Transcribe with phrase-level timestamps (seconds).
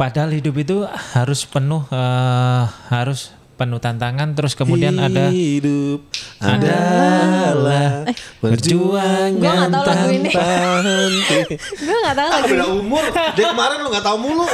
[0.00, 0.76] Padahal hidup itu
[1.12, 6.00] harus penuh eh, harus penuh tantangan terus kemudian ada hidup
[6.40, 8.08] adalah
[8.40, 10.30] perjuangan Gua nggak tahu lagu ini.
[10.32, 10.48] tanpa
[10.80, 11.38] henti.
[11.84, 13.04] Gue gak tahu Ah, lagu beda umur.
[13.30, 14.44] Dia kemarin lu nggak tahu mulu.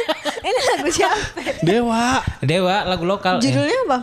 [0.46, 1.18] Ini lagu siapa?
[1.62, 2.06] Dewa.
[2.42, 3.38] Dewa lagu lokal.
[3.38, 3.98] eh, Judulnya apa?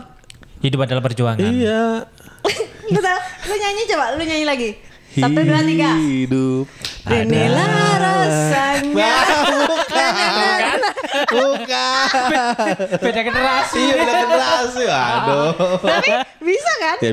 [0.60, 1.44] hidup adalah perjuangan.
[1.44, 2.08] Iya.
[2.96, 3.20] Tahu?
[3.44, 4.70] Lu nyanyi coba, lu nyanyi lagi.
[5.14, 5.92] Satu, dua, tiga.
[5.94, 6.64] Hidup.
[7.06, 7.68] Inilah
[8.00, 9.12] rasanya.
[10.14, 10.78] Bukan.
[11.30, 12.06] Bukan.
[13.02, 13.82] Beda generasi.
[13.82, 14.84] Iya, beda generasi.
[14.86, 15.50] Aduh.
[15.82, 16.10] Tapi
[16.42, 16.98] bisa kan?
[17.02, 17.12] Ya.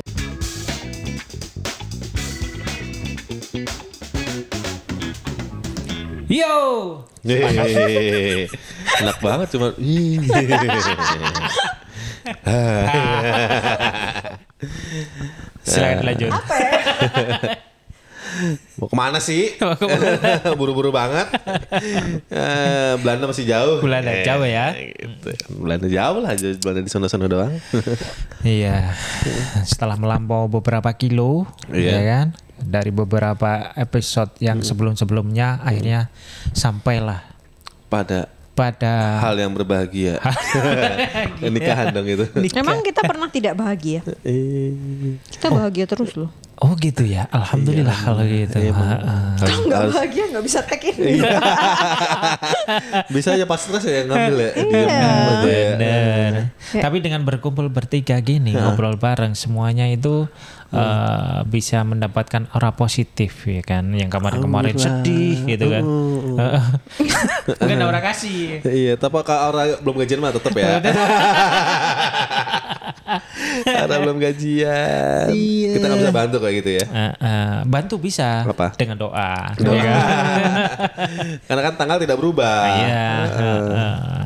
[6.31, 6.55] Yo.
[9.01, 9.75] Enak banget cuma
[15.65, 16.31] Silakan lanjut.
[16.31, 16.71] Apa ya?
[18.77, 19.55] Mau ke mana sih?
[20.59, 21.27] Buru-buru banget.
[22.27, 23.77] Eh, Belanda masih jauh.
[23.79, 24.71] Belanda Eh, jauh ya.
[24.73, 25.29] Gitu.
[25.53, 27.53] Belanda jauh lah, Belanda di sana-sana doang.
[28.41, 28.97] Iya.
[29.63, 31.91] Setelah melampau beberapa kilo, Iya.
[31.93, 32.27] ya kan?
[32.57, 36.09] Dari beberapa episode yang sebelum-sebelumnya akhirnya
[36.53, 37.21] sampailah
[37.89, 40.21] Pada pada hal yang berbahagia.
[41.41, 42.25] Nikahan dong itu.
[42.53, 44.05] Emang kita pernah tidak bahagia?
[44.21, 46.29] Eh, Kita bahagia terus loh.
[46.61, 47.25] Oh gitu ya.
[47.33, 48.53] Alhamdulillah kalau gitu.
[48.61, 48.69] Iya,
[49.33, 51.17] Kalau nggak bahagia nggak bisa tag ini.
[53.17, 54.51] Bisa aja pas stres ya ngambil ya.
[54.53, 55.01] Diam Iya.
[55.01, 55.71] aja ya.
[55.73, 56.31] Bener.
[56.77, 60.29] Tapi dengan berkumpul bertiga gini ngobrol bareng semuanya itu
[60.69, 63.89] eh, bisa mendapatkan aura positif ya kan.
[63.89, 65.81] Yang kemarin-kemarin sedih gitu kan.
[66.45, 66.63] Heeh.
[67.57, 68.61] Bukan aura kasih.
[68.61, 70.77] Iya, tapi kalau orang belum gajian mah tetap ya.
[73.65, 75.27] Karena belum gajian.
[75.71, 76.85] Kita nggak bisa bantu kayak gitu ya.
[76.85, 78.73] Eh, eh, bantu bisa Apa?
[78.75, 79.53] dengan doa.
[79.57, 79.75] Doa.
[79.75, 79.95] ya?
[81.47, 82.61] Karena kan tanggal tidak berubah.
[82.67, 83.07] Iya.
[83.27, 84.21] heeh.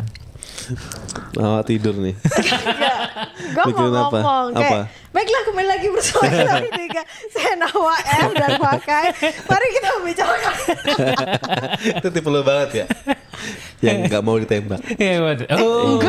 [1.35, 2.15] Oh, tidur nih.
[3.55, 4.01] Gue mau Mikirin apa?
[4.17, 4.79] ngomong kayak Apa?
[5.15, 9.15] Baiklah kembali lagi bersama kita Tiga Saya Nawa M dan Pakai
[9.47, 10.55] Mari kita membicarakan
[12.03, 12.85] Itu tipe lo banget ya.
[13.83, 14.79] Yang nggak mau ditembak.
[14.97, 15.47] Iya, waduh.
[15.59, 15.99] Oh.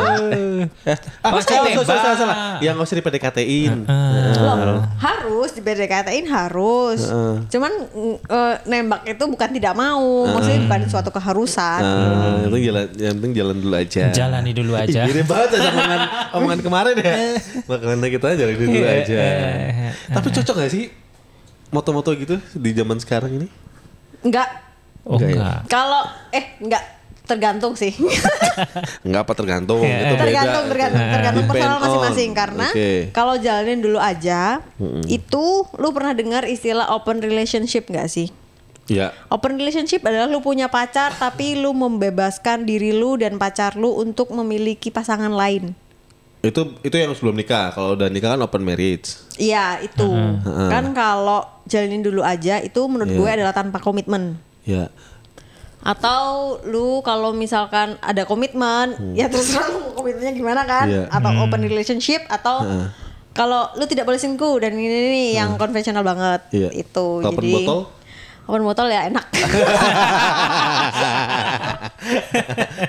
[1.21, 2.35] Ah, salah, salah, salah, salah.
[2.63, 3.73] Yang nggak usah di PDKT-in.
[4.39, 7.05] Loh, Harus di PDKT-in harus
[7.51, 12.85] Cuman mm, eh, nembak itu bukan tidak mau Maksudnya bukan suatu keharusan yang penting jalan,
[12.97, 14.03] yang penting jalan dulu aja.
[14.15, 15.01] Jalani dulu aja.
[15.05, 15.99] Mirip banget aja omongan,
[16.39, 17.13] omongan kemarin ya.
[17.69, 19.15] Makanya kita jalan dulu Iya, aja.
[19.15, 20.85] eh, Tapi cocok gak sih
[21.67, 23.47] moto-moto gitu di zaman sekarang ini?
[24.19, 24.47] Enggak
[25.03, 25.35] Oh Enggak ya?
[25.35, 25.59] enggak.
[25.67, 26.83] Kalau Eh enggak
[27.23, 27.91] Tergantung sih
[29.05, 29.83] Enggak apa tergantung.
[29.83, 30.23] Iya, itu beda.
[30.23, 31.83] tergantung tergantung tergantung Depend personal on.
[31.83, 32.91] masing-masing karena Oke.
[33.11, 34.63] kalau jalanin dulu aja
[35.05, 38.31] itu lu pernah dengar istilah open relationship nggak sih
[38.87, 39.11] Ya.
[39.27, 44.31] open relationship adalah lu punya pacar tapi lu membebaskan diri lu dan pacar lu untuk
[44.31, 45.75] memiliki pasangan lain
[46.39, 47.73] Itu itu yang sebelum nikah.
[47.73, 49.17] Kalau udah nikah kan open marriage.
[49.35, 50.07] Iya itu
[50.69, 53.17] kan kalau jalanin dulu aja itu menurut Iya.
[53.17, 54.87] gue adalah tanpa komitmen Ya.
[55.79, 61.03] atau lu kalau misalkan ada komitmen ya terserah lu mau komitmennya gimana kan Iya.
[61.07, 62.63] atau open relationship atau
[63.31, 66.69] kalau lu tidak boleh selingkuh dan ini, ini yang konvensional banget Iya.
[66.73, 67.79] itu open jadi botol?
[68.47, 69.25] Open botol ya enak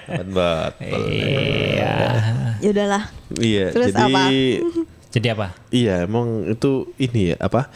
[0.08, 1.02] Open botol.
[1.08, 1.94] Iya.
[2.58, 3.02] ya udahlah
[3.34, 3.64] Iya.
[3.70, 4.22] Terus jadi apa?
[5.08, 5.46] Jadi apa?
[5.72, 7.72] iya emang itu ini ya apa?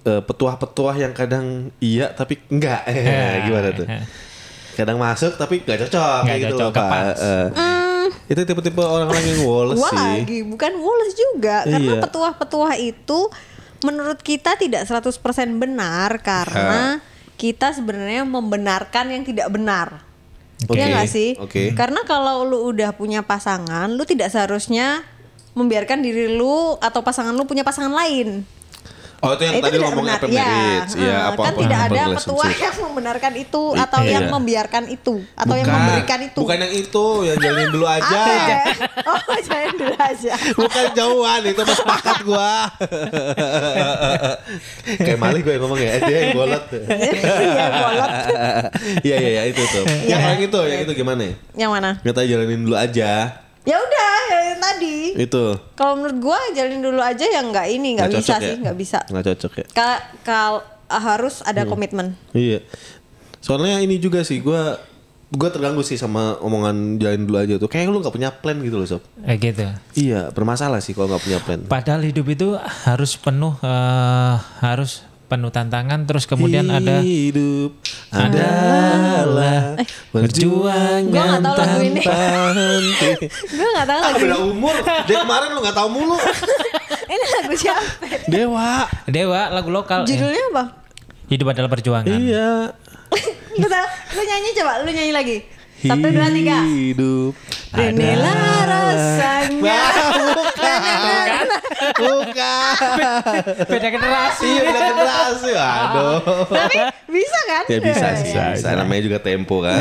[0.00, 2.86] eh, petuah-petuah yang kadang iya tapi enggak.
[2.86, 3.86] Eh, gimana tuh?
[4.72, 7.02] Kadang masuk tapi nggak cocok kayak gitu cocok, loh, Pak.
[7.18, 7.46] Eh,
[8.26, 10.22] Itu tipe-tipe orang-orang yang woles Wah sih.
[10.22, 12.02] lagi bukan Wallace juga karena Iya.
[12.02, 13.18] petuah-petuah itu
[13.82, 15.12] menurut kita tidak 100%
[15.56, 17.00] benar karena
[17.40, 20.04] kita sebenarnya membenarkan yang tidak benar.
[20.68, 21.30] Oke, Iya nggak sih?
[21.40, 21.72] oke.
[21.72, 25.00] Karena kalau lu udah punya pasangan, lu tidak seharusnya
[25.56, 28.44] membiarkan diri lu atau pasangan lu punya pasangan lain.
[29.20, 30.92] Oh itu yang tadi lu ngomong open marriage.
[30.96, 34.32] Iya, eh, apa kan apa tidak open ada petuah yang membenarkan itu atau yang iya.
[34.32, 35.76] membiarkan itu atau yang Bukan.
[35.76, 36.40] memberikan itu.
[36.40, 38.20] Bukan yang itu, yang jalanin dulu aja.
[38.48, 38.64] Ya?
[39.04, 40.32] Oh, jangan dulu aja.
[40.56, 42.52] Bukan jauhan itu mas sepakat gua.
[45.04, 46.64] Kayak malih gue yang ngomong ya, dia yang bolot.
[46.72, 48.10] Iya, bolot.
[49.04, 49.84] Iya iya iya itu tuh.
[49.84, 50.16] Iya.
[50.16, 51.20] Yang yang itu, yang itu gimana?
[51.28, 51.34] ya?
[51.60, 51.90] Yang mana?
[52.00, 53.12] Kita jalanin dulu aja.
[53.68, 54.12] Ya udah,
[54.56, 54.96] yang tadi.
[55.20, 55.44] Itu.
[55.76, 58.56] Kalau menurut gua jalanin dulu aja yang nggak ini, nggak bisa cocok sih, ya?
[58.64, 58.98] nggak bisa.
[59.12, 59.66] Nggak cocok ya.
[59.76, 59.92] Kal
[60.24, 60.52] kal
[60.88, 62.16] harus ada komitmen.
[62.32, 62.64] Iya.
[63.44, 64.80] Soalnya ini juga sih gua
[65.30, 67.68] gua terganggu sih sama omongan jalanin dulu aja tuh.
[67.68, 69.04] Kayak lu nggak punya plan gitu loh sob.
[69.28, 69.62] Eh gitu.
[69.92, 71.60] Iya bermasalah sih kalau nggak punya plan.
[71.68, 72.56] Padahal hidup itu
[72.88, 74.34] harus penuh eh,
[74.64, 77.78] harus penuh tantangan terus kemudian ada hidup
[78.10, 79.78] adalah
[80.10, 82.02] perjuangan Gua nggak tahu lagu ini.
[82.02, 82.18] tanpa
[82.50, 83.10] henti.
[83.56, 84.74] Gue gak tahu Ah, lagu beda umur.
[85.06, 86.16] Dia kemarin lu gak tahu mulu.
[87.12, 87.82] Ini lagu siapa?
[88.26, 88.70] Dewa.
[89.06, 90.02] Dewa lagu lokal.
[90.02, 90.64] eh, Judulnya apa?
[91.26, 92.10] Hidup adalah perjuangan.
[92.12, 92.74] Iya.
[93.60, 95.36] Bentar, lu nyanyi coba, lu nyanyi lagi.
[95.80, 96.60] Satu, dua, tiga.
[96.60, 97.32] Hidup.
[97.72, 99.80] Inilah rasanya.
[100.36, 101.46] Bukan.
[101.96, 102.74] Bukan.
[103.64, 104.44] Beda generasi.
[104.44, 105.50] Iya beda generasi.
[105.56, 106.18] Aduh.
[106.52, 106.78] Tapi
[107.08, 107.64] bisa kan?
[107.72, 108.36] Ya bisa sih.
[108.36, 109.80] Bisa, Namanya juga tempo kan.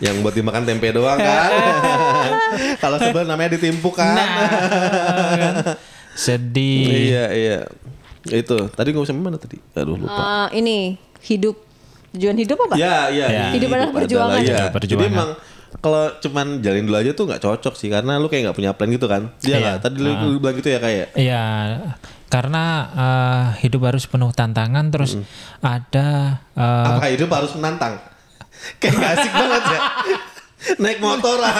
[0.00, 1.50] Yang buat dimakan tempe doang kan.
[2.82, 4.16] Kalau sebelah namanya ditimpu kan.
[4.16, 5.76] Nah,
[6.16, 6.88] sedih.
[6.88, 7.58] Iya iya.
[8.32, 8.72] Itu.
[8.72, 9.60] Tadi ngomong sampai mana tadi?
[9.76, 10.48] Aduh lupa.
[10.48, 11.67] Eh, ini hidup
[12.10, 12.74] tujuan hidup apa?
[12.74, 13.26] Ya, iya.
[13.28, 13.46] Ya.
[13.52, 14.38] Hidup adalah perjuangan.
[14.40, 14.68] iya.
[14.68, 15.04] Perjuangan.
[15.04, 15.30] Jadi emang
[15.78, 18.88] kalau cuman jalin dulu aja tuh nggak cocok sih karena lu kayak nggak punya plan
[18.88, 19.22] gitu kan.
[19.38, 19.58] Iya Iya.
[19.60, 19.76] nggak?
[19.80, 21.06] Tadi lu lu bilang gitu ya kayak.
[21.12, 21.44] Iya,
[22.26, 25.20] karena eh, hidup harus penuh tantangan terus
[25.58, 26.08] ada
[26.52, 27.96] eh, Apa hidup harus menantang?
[28.82, 29.80] Kayak gak asik banget ya.
[30.76, 31.54] Naik motor lah.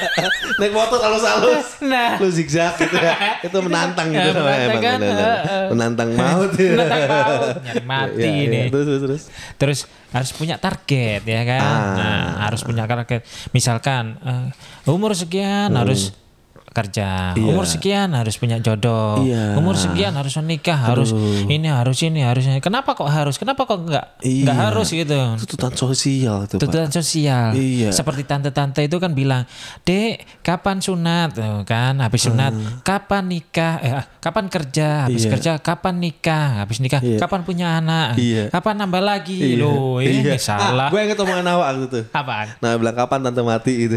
[0.60, 1.78] Naik motor halus-halus.
[1.86, 2.18] Nah.
[2.18, 3.38] Lu zigzag gitu ya.
[3.46, 5.68] Itu menantang gitu Ya, menantang emang kan, eh.
[5.70, 6.72] Menantang maut ya.
[6.74, 8.50] menantang maut, nyari mati Iya, iya.
[8.50, 8.64] nih.
[8.74, 9.22] Terus terus terus.
[9.56, 9.80] Terus
[10.10, 11.62] harus punya target ya kan.
[11.62, 11.94] Ah.
[11.94, 13.22] Nah, harus punya target.
[13.54, 16.10] Misalkan eh, umur sekian harus
[16.70, 17.34] kerja.
[17.34, 17.50] Iya.
[17.50, 19.26] Umur sekian harus punya jodoh.
[19.26, 19.58] Iya.
[19.58, 21.10] Umur sekian harus menikah, harus
[21.46, 22.62] ini, harus ini, harus ini.
[22.62, 23.36] Kenapa kok harus?
[23.36, 24.06] Kenapa kok enggak?
[24.22, 24.64] Enggak Iya.
[24.70, 25.18] harus gitu.
[25.44, 26.58] Tuntutan sosial Pak.
[26.62, 27.52] Tuntutan sosial.
[27.52, 27.90] Iya.
[27.90, 29.42] Seperti tante-tante itu kan bilang,
[29.82, 33.74] "Dek, kapan sunat?" Tuh kan, habis sunat, kapan nikah?
[33.80, 35.10] Eh, ah, kapan kerja?
[35.10, 35.30] Habis Iya.
[35.34, 36.62] kerja, kapan nikah?
[36.62, 37.18] Habis nikah, Iya.
[37.18, 38.14] kapan punya anak?
[38.14, 38.46] Iya.
[38.48, 39.58] Kapan nambah lagi?
[39.58, 40.38] Loh, ini Iya.
[40.38, 40.86] salah.
[40.86, 42.00] Ah, gue inget omongan awak waktu itu.
[42.10, 42.46] Apaan?
[42.58, 43.96] Nah bilang kapan tante mati itu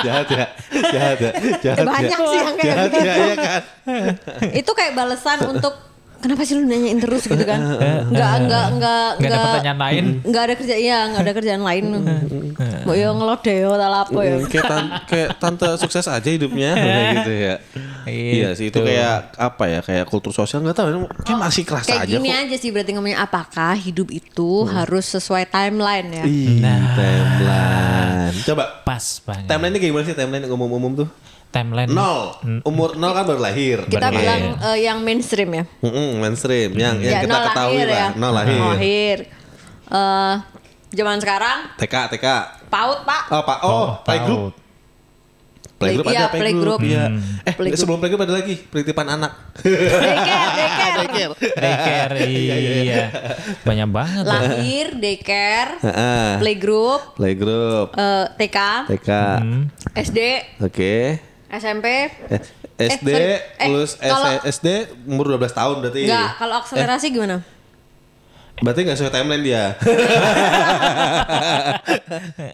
[0.00, 0.46] Jahat ya
[0.86, 2.98] Jahat ya Jahat ya Jahat Banyak ya sih yang kayak Jahat gitu.
[3.04, 3.62] ya Iya kan
[4.54, 5.74] Itu kayak balesan untuk
[6.24, 7.60] kenapa sih lu nanyain terus gitu kan?
[8.08, 10.04] Enggak, enggak, enggak, Enggak ada pertanyaan lain.
[10.24, 11.84] Enggak ada kerja, iya, enggak ada kerjaan lain.
[12.88, 14.40] Mau yo ngelodeo tak lapo ya.
[14.48, 17.54] kayak, tan kayak tante sukses aja hidupnya kayak gitu ya
[18.04, 22.04] Iya sih itu kayak apa ya Kayak kultur sosial nggak tahu Kayak masih kerasa Kayak
[22.04, 26.24] aja gini kok aja sih berarti ngomongnya apakah hidup itu harus sesuai timeline ya?
[26.60, 26.80] Nah.
[26.94, 29.48] timeline Coba Pas banget.
[29.48, 31.08] Timeline ini kayak gimana sih Timeline umum-umum tuh
[31.54, 31.86] Timeline.
[31.88, 34.12] Nol Umur nol kan baru lahir Kita Benar.
[34.12, 35.64] bilang eh, yang mainstream ya.
[35.78, 38.08] Mm-mm, mainstream yang, yang ya, kita nol ketahui lahir lah ya.
[38.12, 39.16] Nol lahir Nol lahir.
[39.86, 40.34] Eh,
[40.92, 42.26] zaman sekarang TK TK
[42.66, 43.22] PAUD, Pak.
[43.28, 44.62] Oh pak Oh, playgroup tahu.
[45.74, 46.80] Playgroup Play- ada iya, playgroup.
[46.80, 47.04] Iya.
[47.42, 47.76] Eh Playgroup.
[47.76, 49.32] sebelum playgroup ada lagi penitipan anak.
[49.60, 51.34] Daycare, daycare.
[51.52, 52.14] Daycare,
[52.86, 53.04] iya.
[53.60, 54.22] Banyak banget.
[54.22, 54.30] ya.
[54.32, 56.28] Lahir, daycare, Heeh.
[56.38, 57.88] playgroup, playgroup.
[57.92, 58.58] eh, TK,
[58.88, 59.10] TK.
[59.36, 59.62] Hmm.
[59.92, 60.18] SD,
[60.60, 60.94] Oke.
[61.52, 61.86] SMP.
[62.74, 63.34] Eh, SD sorry.
[63.60, 64.66] Eh, lulus kalau- SD
[65.06, 66.00] umur 12 tahun berarti.
[66.08, 67.38] Enggak, kalau akselerasi gimana?
[68.62, 69.64] Berarti nggak sesuai timeline dia.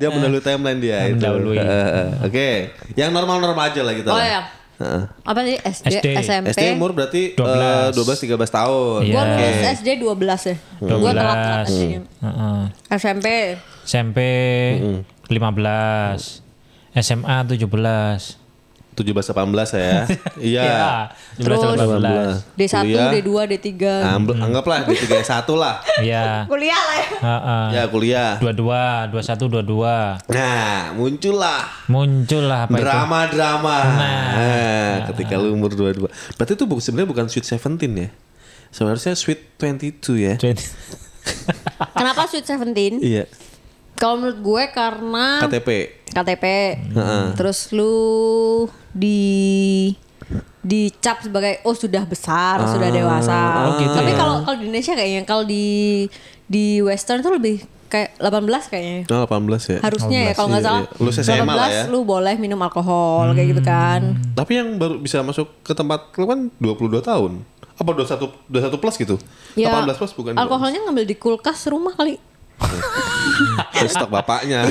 [0.00, 1.20] dia mendahului timeline dia itu.
[1.20, 1.56] Mendahului.
[1.60, 2.08] Heeh.
[2.25, 2.48] Oke.
[2.96, 4.08] Yang normal-normal aja lah kita.
[4.08, 4.25] Oh lah.
[4.25, 4.40] ya.
[4.81, 5.02] Heeh.
[5.28, 6.06] Apa sih SD, SD.
[6.25, 6.48] SMP?
[6.56, 7.92] SD umur berarti 12.
[7.92, 9.00] 12 13 tahun.
[9.04, 9.12] Iya.
[9.12, 9.44] Gua Oke.
[9.44, 10.56] lulus SD 12 ya.
[10.81, 11.20] Gua 12.
[11.20, 12.00] telat telat SD-nya.
[12.25, 12.60] Heeh.
[12.96, 13.26] SMP
[13.84, 14.19] SMP
[15.28, 16.40] 15.
[16.96, 18.39] SMA 17.
[19.00, 19.99] 17 18 ya.
[20.50, 20.62] Iya.
[20.64, 20.88] Iya.
[21.41, 22.58] Terus 17 18.
[22.58, 23.11] D1, Kuliah.
[23.17, 23.69] D2, D3.
[24.17, 25.75] Ambil anggaplah di 31 lah.
[26.06, 26.44] Iya.
[26.49, 27.08] Kuliah lah ya.
[27.20, 27.64] Heeh.
[27.76, 28.31] Ya kuliah.
[28.41, 30.32] 22, 21, 22.
[30.32, 31.61] Nah, muncullah
[31.91, 32.85] Muncul lah apa itu?
[32.85, 33.76] drama-drama.
[33.85, 34.28] Nah.
[34.37, 36.09] Nah, ketika lu umur 22.
[36.37, 38.09] Berarti itu sebenarnya bukan Sweet 17 ya.
[38.71, 40.35] Sebenarnya Sweet 22 ya.
[41.99, 43.02] Kenapa Sweet 17?
[43.02, 43.25] Iya,
[44.00, 45.69] Kalau menurut gue karena KTP.
[46.09, 46.45] KTP.
[47.37, 47.95] Terus lu
[48.90, 49.92] di
[50.61, 53.40] dicap sebagai oh sudah besar, sudah dewasa.
[53.64, 54.16] oh gitu Tapi ya.
[54.16, 55.64] kalau kalau di Indonesia kayaknya kalau di
[56.45, 58.99] di western tuh lebih kayak 18 kayaknya.
[59.11, 59.78] Oh, 18 ya.
[59.80, 60.83] Harusnya ya kalau nggak Iya, salah.
[60.83, 60.97] iya.
[60.97, 61.83] Lulus SMA lah ya.
[61.85, 64.00] 18 lu boleh minum alkohol kayak gitu kan.
[64.33, 67.33] Tapi yang baru bisa masuk ke tempat lu kan 22 tahun.
[67.76, 69.16] Apa 21 21 plus gitu?
[69.57, 70.33] Ya, 18 plus bukan?
[70.37, 72.16] Alkoholnya ngambil di kulkas rumah kali.
[73.80, 74.60] Dari stok bapaknya.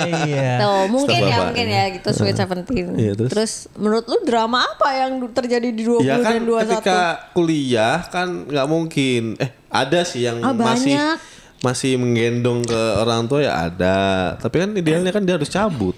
[0.00, 0.50] Iya.
[0.58, 2.96] Tuh, mungkin Stok ya, mungkin ya gitu Sweet 17.
[2.96, 3.66] Iya, terus?
[3.74, 6.60] menurut lu drama apa yang terjadi di 20 Ya kan dan 21?
[6.70, 7.00] ketika
[7.32, 9.22] kuliah kan nggak mungkin.
[9.36, 11.16] Eh ada sih yang Ah, masih banyak.
[11.60, 13.98] masih menggendong ke orang tua ya ada.
[14.36, 15.96] Tapi kan idealnya kan dia harus cabut.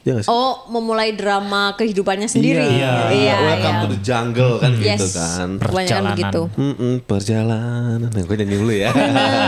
[0.00, 0.32] Ya nggak sih?
[0.32, 2.64] Oh, memulai drama kehidupannya sendiri.
[2.64, 3.36] Iya, iya.
[3.36, 3.84] Welcome iya.
[3.84, 5.12] to the jungle kan gitu Yes.
[5.12, 5.48] kan.
[5.60, 6.16] Kebanyakan Perjalanan.
[6.16, 6.42] begitu.
[6.56, 8.08] Mm-mm, perjalanan.
[8.08, 8.90] Nah, gue nyanyi dulu ya.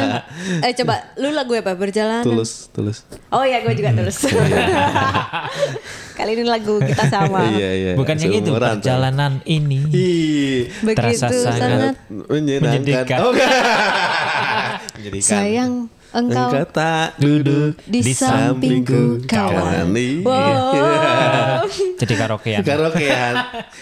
[0.68, 1.73] eh coba lu lagu apa?
[1.73, 2.21] Berjalan.
[2.21, 3.09] tulus, tulus.
[3.32, 4.28] Oh iya, gue juga tulus.
[6.21, 7.49] Kali ini lagu kita sama.
[7.52, 7.92] Iya, iya.
[7.97, 9.80] Bukan yang itu perjalanan ini.
[9.88, 10.61] Ih,
[10.92, 11.94] Terasa Begitu sangat sangat
[12.28, 12.80] menyenangkan.
[12.80, 13.18] Menyedihkan.
[13.25, 13.32] Oh.
[15.00, 15.25] Menjadikan.
[15.32, 15.73] sayang
[16.12, 19.88] engkau Engkau tak duduk di sampingku kawan.
[19.92, 20.21] Nih.
[20.23, 21.64] Wow.
[22.00, 22.61] Jadi karaokean.
[22.62, 23.35] Karaokean.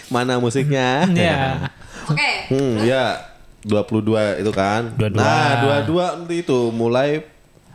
[0.07, 1.07] Mana musiknya?
[1.11, 1.69] Iya.
[2.07, 2.31] Oke.
[2.49, 3.31] Hmm, ya
[3.67, 4.95] 22 itu kan.
[4.97, 5.15] 22.
[5.15, 7.30] Nah, 22 nanti itu mulai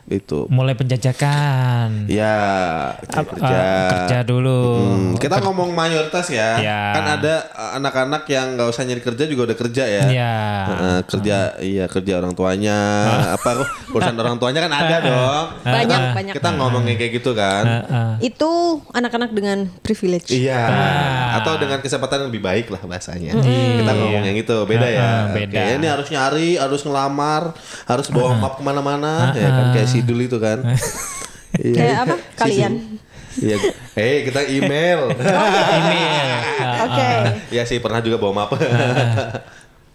[0.07, 0.47] itu.
[0.47, 2.07] Mulai penjajakan.
[2.07, 2.39] Ya,
[3.11, 3.51] kerja.
[3.51, 4.61] eh, kerja dulu.
[4.79, 6.63] Hmm, kita ngomong mayoritas ya.
[6.63, 6.81] Ya.
[6.95, 10.03] Kan ada uh, anak-anak yang nggak usah nyari kerja juga udah kerja ya.
[10.07, 10.35] Iya.
[10.67, 12.77] Heeh, kerja iya kerja orang tuanya
[13.35, 15.45] apa urusan orang tuanya kan ada dong.
[15.67, 16.33] Banyak, banyak.
[16.39, 17.63] Kita ngomongin kayak gitu kan.
[17.67, 18.31] Heeh.
[18.31, 20.31] Itu anak-anak dengan privilege.
[20.31, 20.63] Iya.
[21.43, 23.35] Atau dengan kesempatan yang lebih baik lah bahasanya.
[23.43, 25.09] Kita ngomong yang itu beda ya.
[25.35, 25.51] Beda.
[25.57, 27.51] Oke, ini harus nyari, harus ngelamar,
[27.83, 30.61] harus bawa map ke mana-mana, ya kan kayak sidul itu kan.
[31.53, 31.73] Iya.
[31.73, 32.15] Kayak apa?
[32.35, 32.73] Kalian.
[33.35, 33.57] Iya.
[33.93, 35.09] Eh kita email.
[35.77, 36.27] Email.
[36.85, 37.09] Oke.
[37.49, 38.51] ya sih pernah juga bawa map.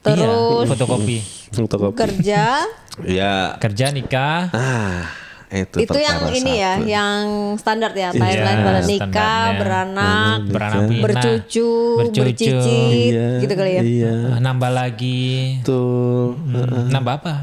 [0.03, 1.17] Terus Iya, fotokopi.
[1.53, 1.95] Fotokopi.
[1.97, 2.67] kerja
[3.01, 3.55] Iya.
[3.57, 4.51] Kerja nikah.
[4.51, 5.07] Ah,
[5.49, 6.89] itu, itu yang ini ya, satu.
[6.89, 7.23] yang
[7.55, 11.03] standar ya, timeline Iya, pada nikah, beranak, Beranak pinak.
[11.05, 12.21] bercucu, bercucu.
[12.25, 13.83] bercicit, Iya, gitu kali ya.
[13.85, 14.15] Iya.
[14.33, 15.61] Eh, Nambah lagi.
[15.61, 16.41] Betul.
[16.41, 17.35] Hmm, Nambah apa?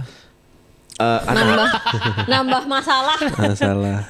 [0.99, 1.69] Eh, anak Nambah,
[2.27, 3.17] nambah masalah.
[3.33, 3.99] masalah.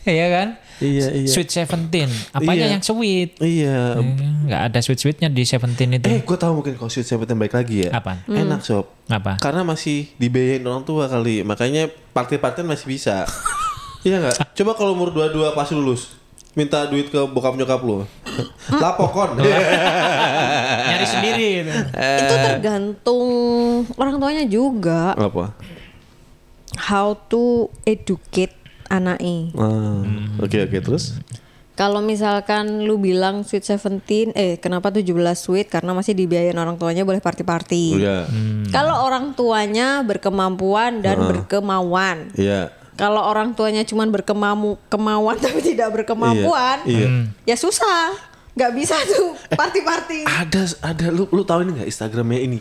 [0.00, 0.48] Iya kan?
[0.80, 1.28] iya, iya.
[1.28, 2.08] Sweet Seventeen.
[2.32, 2.72] Apanya Iya.
[2.72, 3.36] yang sweet?
[3.36, 4.00] Iya.
[4.00, 4.16] Eh,
[4.48, 6.08] Nggak ada sweet sweetnya di Seventeen itu.
[6.08, 7.92] Eh, gue tahu mungkin kalau Sweet Seventeen baik lagi ya.
[7.92, 8.24] Apaan?
[8.24, 8.88] Enak sob.
[9.06, 9.36] Apa?
[9.36, 11.84] Karena masih dibiayain orang tua kali, makanya
[12.16, 13.28] party-partyan masih bisa.
[14.08, 14.56] iya nggak?
[14.56, 16.16] Coba kalau umur dua-dua pas lulus,
[16.56, 18.08] minta duit ke bokap nyokap lu.
[18.72, 19.36] Lapokon.
[20.88, 21.50] Nyari sendiri.
[21.60, 21.76] Itu.
[22.24, 23.28] itu tergantung
[23.94, 25.52] orang tuanya juga Apa?
[26.80, 28.56] How to educate
[28.88, 29.52] anaknya.
[29.54, 30.00] Ah,
[30.40, 31.20] Oke oke terus.
[31.76, 35.72] Kalau misalkan lu bilang sweet 17, eh kenapa 17 sweet?
[35.72, 37.96] Karena masih dibiayain orang tuanya boleh party-party.
[37.96, 38.28] Iya.
[38.68, 42.36] Kalau orang tuanya berkemampuan dan berkemauan.
[42.36, 42.68] Iya.
[43.00, 47.32] Kalau orang tuanya cuman berkemamu kemauan tapi tidak berkemampuan, Iya.
[47.48, 48.12] ya susah.
[48.52, 50.28] Nggak bisa tuh party-party.
[50.28, 52.58] Ada ada lu lu tahu ini nggak Instagramnya ini?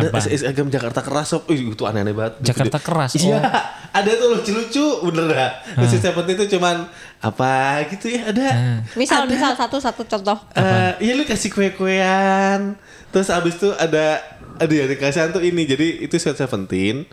[0.00, 0.18] Ada Apa?
[0.26, 1.42] Instagram Jakarta Keras sob.
[1.48, 2.34] Ih, itu aneh-aneh banget.
[2.40, 3.36] Jakarta Keras, Iya.
[3.36, 3.42] oh.
[3.90, 5.50] Ada tuh lucu-lucu bener dah.
[5.76, 6.86] Terus Seventeen itu cuman
[7.18, 8.48] apa gitu ya ada.
[8.94, 10.38] Misal misal satu satu contoh.
[10.54, 12.78] Eh, iya lu kasih kue-kuean.
[13.10, 14.22] Terus abis itu ada
[14.60, 15.64] ada yang dikasihan tuh ini.
[15.64, 17.08] Jadi itu Sweet Seventeen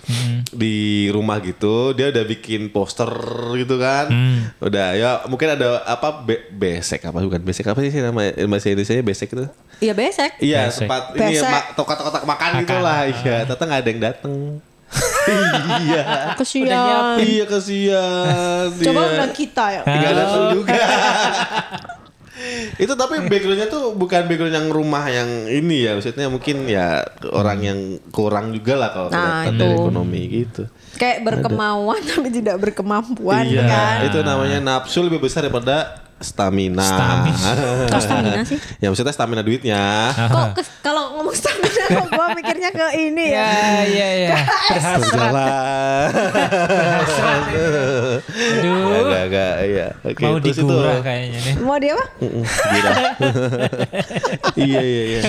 [0.50, 0.76] di
[1.08, 1.92] rumah gitu.
[1.92, 3.10] Dia udah bikin poster
[3.56, 4.12] gitu kan.
[4.60, 7.18] Udah ya mungkin ada apa be besek apa?
[7.18, 9.48] Bukan besek apa sih nama bahasa Indonesia besek itu?
[9.78, 10.32] Iya besek.
[10.40, 10.86] iya Besek.
[10.86, 12.82] tempat ini ya, ma- kotak-kotak makan gitu Makan.
[12.82, 14.36] lah iya ternyata nggak ada yang dateng.
[15.84, 16.32] Iya.
[16.40, 17.20] Kesian.
[17.20, 18.72] iya kesian.
[18.72, 19.10] Coba iya.
[19.12, 19.82] undang kita ya.
[19.84, 20.74] Nggak datang juga.
[22.78, 27.02] itu tapi backgroundnya tuh bukan background yang rumah yang ini ya maksudnya mungkin ya
[27.34, 27.80] orang yang
[28.14, 30.64] kurang juga lah kalau Nah, dari ekonomi gitu.
[31.02, 33.98] Kayak berkemauan tapi tidak berkemampuan iya, kan.
[34.10, 36.82] itu namanya nafsu lebih besar daripada stamina.
[36.82, 37.50] Stamina.
[37.94, 38.58] Kok stamina sih?
[38.82, 40.12] ya maksudnya stamina duitnya.
[40.14, 40.48] Kok
[40.82, 41.66] kalau ngomong stamina
[41.98, 43.48] kok gua mikirnya ke ini ya.
[43.48, 44.38] Ya, iya, iya.
[44.98, 46.10] Berjalan.
[48.58, 49.08] Aduh.
[49.08, 49.88] Agak agak iya.
[50.04, 51.54] Oke, Mau digurah kayaknya nih.
[51.62, 52.06] Mau dia apa?
[54.58, 55.22] Iya iya iya.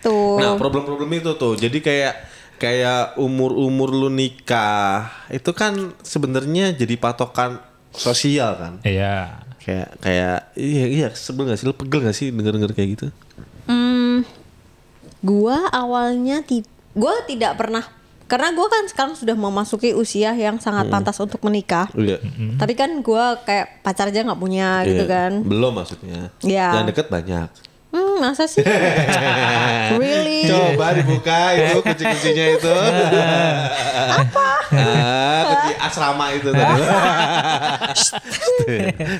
[0.00, 0.40] Tuh.
[0.40, 2.14] Nah problem-problem itu tuh jadi kayak
[2.56, 7.60] kayak umur-umur lu nikah itu kan sebenarnya jadi patokan
[7.92, 9.45] sosial kan Iya.
[9.66, 13.06] Kayak kayak iya iya sebel gak sih lu pegel gak sih denger-denger kayak gitu
[13.66, 14.22] Hmm,
[15.20, 17.82] gua awalnya ti gua tidak pernah
[18.24, 21.86] karena gua kan sekarang sudah memasuki usia yang sangat pantas untuk menikah.
[21.92, 22.18] iya
[22.54, 25.10] Tapi kan gua kayak pacar aja nggak punya gitu Iya.
[25.10, 25.32] kan.
[25.42, 26.68] belum maksudnya Iya.
[26.72, 27.50] yang deket banyak
[27.96, 28.60] Hmm, masa sih?
[29.96, 30.44] really?
[30.44, 32.74] coba dibuka itu kunci-kuncinya itu
[34.20, 34.48] apa
[35.42, 36.82] kunci asrama itu tadi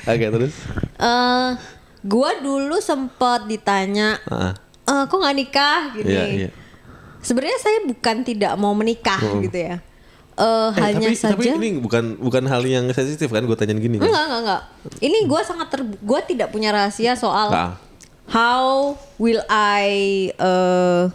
[0.07, 0.53] oke terus
[0.95, 1.49] Eh,
[2.03, 4.53] gua dulu sempat ditanya, Ah,
[4.83, 6.05] "Eh, kok nggak nikah gini.
[6.07, 6.49] iya iya
[7.19, 9.77] Sebenarnya saya bukan tidak mau menikah gitu ya.
[9.77, 9.81] Eh,
[10.39, 11.33] Eh, hanya tapi, saja.
[11.33, 14.05] tapi ini bukan bukan hal yang sensitif kan gue tanyain gini kan?
[14.05, 14.61] Enggak, enggak, enggak.
[14.99, 17.73] Ini gua sangat ter, gua tidak punya rahasia soal Ah.
[18.27, 19.87] How will I,
[20.37, 21.09] uh,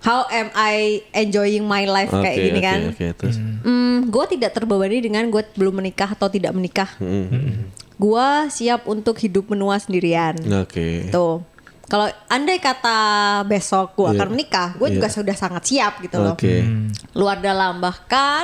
[0.00, 2.80] how am I enjoying my life kayak Oke, gini oke, kan?
[2.90, 3.36] Oke, terus.
[3.38, 6.90] Hmm, gue tidak terbebani dengan gue belum menikah atau tidak menikah.
[6.98, 7.70] Mm.
[8.02, 10.34] gua siap untuk hidup menua sendirian.
[10.58, 11.06] Oke.
[11.14, 11.38] Tuh.
[11.86, 12.98] Kalau andai kata
[13.46, 14.18] besok gua Iya.
[14.18, 15.16] akan menikah, gue juga Iya.
[15.22, 16.34] sudah sangat siap gitu loh.
[16.34, 16.66] Oke.
[17.14, 18.42] Luar dalam bahkan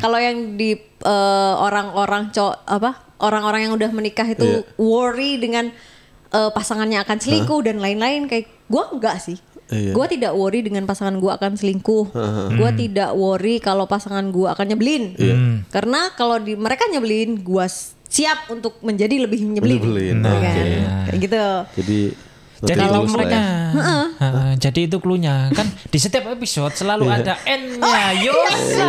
[0.00, 0.72] kalau yang di
[1.04, 4.80] eh, orang-orang co apa orang-orang yang udah menikah itu Iya.
[4.80, 5.68] worry dengan
[6.34, 9.38] eh, pasangannya akan selingkuh dan lain-lain kayak gua enggak sih.
[9.64, 9.96] Iya.
[9.96, 12.12] Gua tidak worry dengan pasangan gua akan selingkuh.
[12.52, 15.16] Gua tidak worry kalau pasangan gua akan nyebelin.
[15.16, 15.36] Iya.
[15.72, 17.64] Karena kalau di mereka nyebelin, gua
[18.04, 19.80] siap untuk menjadi lebih nyebelin.
[19.80, 20.38] Nyebelin, oke.
[20.38, 20.54] kan.
[21.08, 21.44] Kayak gitu.
[21.80, 22.00] Jadi
[22.64, 23.48] Jadi kalau mereka, ya.
[24.16, 27.16] Heeh, jadi itu klunya kan di setiap episode selalu Iya.
[27.20, 28.04] ada N-nya.
[28.24, 28.88] Yosa.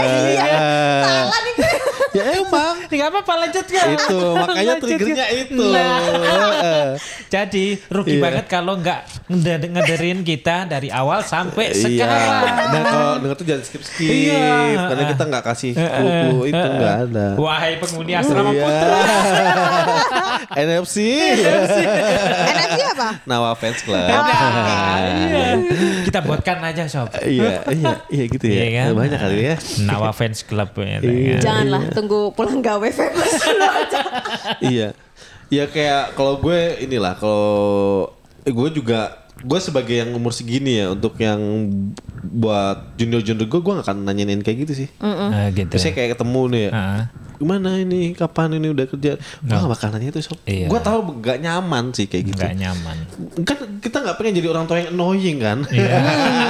[0.00, 0.48] Iya.
[1.04, 1.72] Salah nih gue.
[2.10, 3.84] Ya emang Tidak apa-apa lanjut ya.
[3.88, 5.40] itu makanya Lanjut, triggernya ya.
[5.40, 5.64] itu.
[5.64, 5.98] Nah.
[6.00, 6.86] Heeh.
[7.34, 8.20] Jadi rugi Iya.
[8.20, 11.78] banget kalau nggak ngede- ngederin kita dari awal sampai Iya.
[11.78, 12.42] sekarang.
[12.68, 14.10] Dan kalau denger tuh jangan skip skip.
[14.10, 14.50] Iya.
[14.86, 17.26] Karena kita nggak kasih clue itu nggak ada.
[17.36, 18.64] Wahai penghuni asrama Iya.
[18.64, 18.98] putra.
[20.52, 20.96] NFC.
[22.50, 23.08] NFC apa?
[23.24, 24.02] Nawa Fans Club.
[24.02, 25.46] Iya.
[26.02, 27.08] Kita buatkan aja sob.
[27.14, 28.54] Iya, iya, iya gitu ya.
[28.56, 28.88] Iya kan?
[28.96, 29.54] Banyak kali ya.
[29.84, 30.98] Nawa fans club ya.
[30.98, 31.36] Iya.
[31.36, 31.40] kan?
[31.40, 34.00] Janganlah tunggu pulang gawe famous dulu aja.
[34.64, 34.88] iya.
[35.52, 38.08] Ya kayak kalau gue inilah kalau
[38.48, 41.40] eh, gue juga gue sebagai yang umur segini ya untuk yang
[42.20, 44.88] buat junior junior gue gue gak akan nanyain kayak gitu sih.
[45.00, 45.72] Nah, gitu.
[45.76, 46.70] Biasanya kayak ketemu nih ya.
[46.72, 47.02] Ah.
[47.40, 48.12] Gimana ini?
[48.12, 49.16] Kapan ini udah kerja?
[49.16, 50.36] Gue gak bakal nanya itu sob.
[50.44, 50.68] Iya.
[50.68, 52.36] Gue tahu gak nyaman sih kayak gitu.
[52.36, 52.96] nggak nyaman.
[53.48, 55.58] Kan kita gak pengen jadi orang tua yang annoying kan?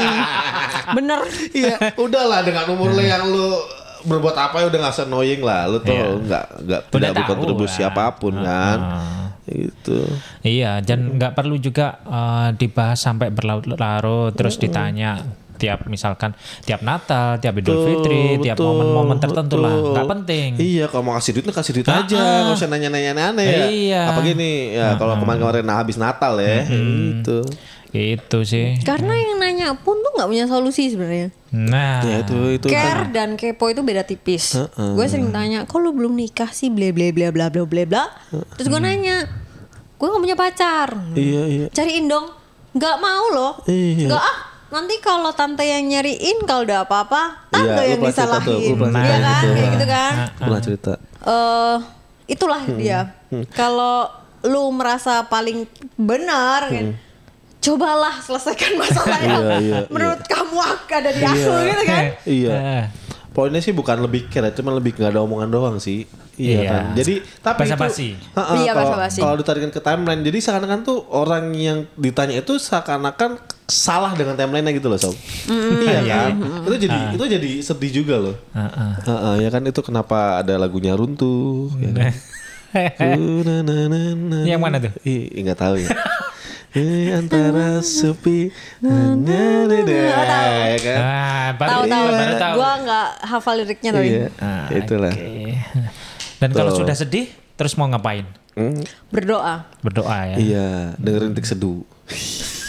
[0.99, 1.23] Bener.
[1.55, 5.69] Iya, udahlah dengan umur lo yang lu berbuat apa ya udah gak annoying lah.
[5.69, 6.07] Lu tuh Iya.
[6.17, 7.91] nggak nggak tidak berkontribusi lah.
[7.93, 8.79] apa pun kan.
[8.79, 9.27] Ah.
[9.51, 9.99] Gitu.
[10.47, 15.19] Iya, dan nggak perlu juga eh, dibahas sampai berlarut-larut terus ditanya
[15.61, 16.33] tiap misalkan
[16.65, 19.93] tiap Natal, tiap Idul Fitri, tiap momen-momen tertentu lah, betul.
[19.93, 20.51] nggak penting.
[20.57, 22.17] Iya, kalau mau kasih duit lu kasih duit aja,
[22.49, 23.65] nggak usah nanya-nanya aneh ya.
[23.69, 24.03] Iya.
[24.17, 27.45] Apa gini ya, kalau kemarin-kemarin nah, habis Natal ya, gitu.
[27.91, 28.79] Itu sih.
[28.81, 31.35] Karena yang nanya pun tuh nggak punya solusi sebenarnya.
[31.51, 34.55] Nah, Ya itu itu Care dan kepo itu beda tipis.
[34.73, 38.05] Gue sering tanya, kok lu belum nikah sih bla bla bla bla bla bla bla.
[38.55, 39.27] Terus gue nanya,
[39.97, 40.89] gue nggak punya pacar.
[41.13, 41.67] Iya, iya.
[41.69, 42.31] Cariin dong.
[42.71, 43.53] Nggak mau loh.
[43.67, 44.07] Iya.
[44.07, 44.39] Nggak ah.
[44.71, 48.71] Nanti kalau tante yang nyariin kalau udah apa-apa, tante Iya, yang tuh, disalahin.
[48.71, 49.51] lu pernah Iya kan, gitu.
[49.51, 50.13] kayak gitu kan.
[50.39, 50.93] Pernah cerita.
[51.21, 51.77] eh
[52.31, 53.01] itulah dia.
[53.51, 54.07] Kalau
[54.47, 55.67] lu merasa paling
[55.99, 56.95] benar kan,
[57.61, 59.37] cobalah selesaikan masalahnya.
[59.37, 60.57] Iya, iya, Menurut kamu
[60.91, 62.05] ada di aku gitu kan.
[62.41, 62.57] Iya.
[63.31, 66.03] Poinnya sih bukan lebih care, cuma lebih nggak ada omongan doang sih.
[66.35, 66.67] Iya, Iya.
[66.67, 66.85] kan.
[66.99, 68.09] Jadi tapi itu Basa-basi.
[68.35, 68.99] Ha-ha, Iya, kalau-.
[68.99, 73.39] Kalau ditarikan ke timeline, jadi seakan-akan tuh orang yang ditanya itu seakan-akan
[73.71, 75.15] salah dengan timelinenya gitu loh, sob.
[75.47, 76.33] Iya kan.
[76.67, 78.37] Itu jadi itu jadi sedih juga loh.
[78.51, 78.91] Heeh.
[79.07, 81.71] Ha-ha, ya kan itu kenapa ada lagunya runtuh.
[81.79, 82.13] Ya kan?
[82.71, 84.39] Uh, na, na, na, na.
[84.47, 84.93] Yang mana tuh?
[85.03, 85.91] Ih, nggak tahu ya.
[86.71, 90.99] Eh, antara sepi hanya dede, ya kan?
[91.03, 91.83] Ah, baru Tahu
[92.39, 92.55] tahu.
[92.55, 95.11] Gua nggak hafal liriknya tapi Iya, Ah, itulah.
[96.39, 97.27] Dan kalau sudah sedih,
[97.59, 98.23] terus mau ngapain?
[98.55, 98.79] Hmm,
[99.11, 99.67] berdoa.
[99.83, 100.37] Berdoa ya.
[100.39, 101.83] Iya, dengerin tik seduh.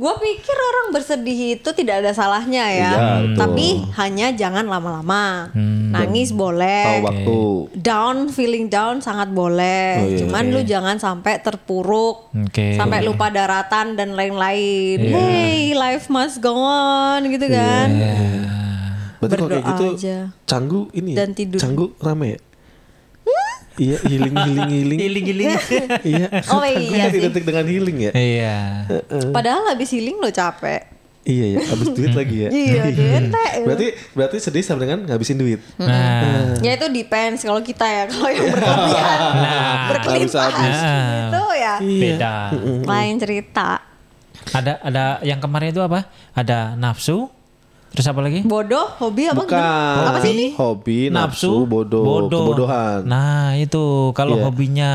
[0.00, 2.72] Gua pikir orang bersedih itu tidak ada salahnya ya.
[2.72, 3.36] Iya, betul.
[3.36, 5.52] Tapi hanya jangan lama-lama.
[5.90, 6.84] Nangis boleh.
[6.88, 7.38] Tahu waktu.
[7.76, 10.18] down feeling down sangat boleh Oh, iya.
[10.20, 12.76] cuman lu jangan sampai terpuruk Oke.
[12.76, 15.12] sampai lupa daratan dan lain-lain Iya.
[15.12, 17.88] hey life must go on gitu kan
[19.18, 20.16] Berarti kalau kayak Berdoa gitu aja.
[20.44, 21.16] Canggu ini ya?
[21.20, 21.60] Dan tidur.
[21.60, 22.38] Canggu rame ya?
[23.76, 24.98] Iya, healing healing healing.
[24.98, 25.48] Giling-giling.
[26.02, 26.26] iya.
[26.54, 27.20] Oh iya kan sih.
[27.20, 28.12] identik dengan healing ya?
[28.12, 28.56] Iya.
[29.30, 32.50] padahal habis healing lo capek Iya ya, habis duit lagi ya.
[32.50, 33.22] Iya, duit.
[33.62, 35.60] berarti berarti sedih sama dengan ngabisin duit.
[35.76, 39.18] Nah, ya itu depends kalau kita ya kalau yang berlebihan
[39.92, 40.76] berkelimpahan Habis-habis.
[40.80, 42.34] gitu ya beda.
[42.88, 43.70] lain cerita
[44.48, 46.08] Ada ada yang kemarin itu apa?
[46.32, 47.28] Ada nafsu.
[47.90, 48.40] Terus apa lagi?
[48.42, 49.58] bodoh hobi apa Bukan.
[50.06, 53.02] apa sih ini Hobi, nafsu, bodoh, kebodohan.
[53.02, 54.44] Nah, itu kalau Iya.
[54.46, 54.92] hobinya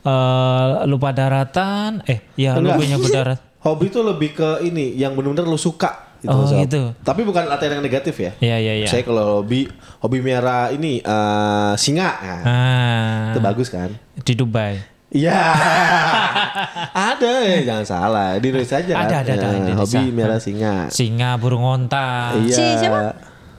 [0.00, 2.78] eh, lupa daratan, eh ya Enggak.
[2.78, 3.38] lupa berdarat.
[3.66, 6.30] Hobi itu lebih ke ini yang benar-benar lu suka gitu.
[6.30, 6.62] Oh, Sob.
[6.62, 6.94] gitu.
[7.02, 8.32] Tapi bukan latihan yang negatif ya.
[8.38, 8.86] Iya, iya, iya.
[8.86, 9.66] Saya kalau hobi
[10.00, 12.10] hobi merah ini eh, singa.
[12.16, 13.92] Nah, Ah, Itu bagus kan?
[14.16, 14.95] di Dubai.
[15.06, 15.38] Iya.
[17.14, 18.28] ada ya, jangan salah.
[18.42, 18.94] Di Indonesia aja.
[19.06, 19.74] Ada, ada, ada, Ya.
[19.78, 20.90] Hobi merah singa.
[20.90, 22.34] Singa, burung onta.
[22.42, 22.56] Iya.
[22.56, 23.14] Si siapa?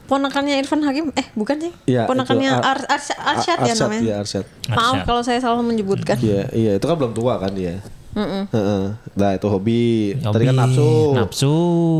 [0.07, 1.11] Ponakannya Irfan Hakim?
[1.19, 1.71] Eh bukan sih?
[1.83, 4.01] Iya, Ponakannya itu Ar Arsyad, Arsyad ya namanya.
[4.03, 4.45] Iya, Arsyad.
[4.71, 6.15] Maaf kalau saya salah menyebutkan.
[6.23, 7.83] Iya, iya, itu kan belum tua kan dia.
[8.15, 8.83] Heeh.
[9.13, 10.15] Nah, itu hobi.
[10.17, 10.91] Tadi Hobi, kan nafsu.
[11.13, 11.55] Nafsu.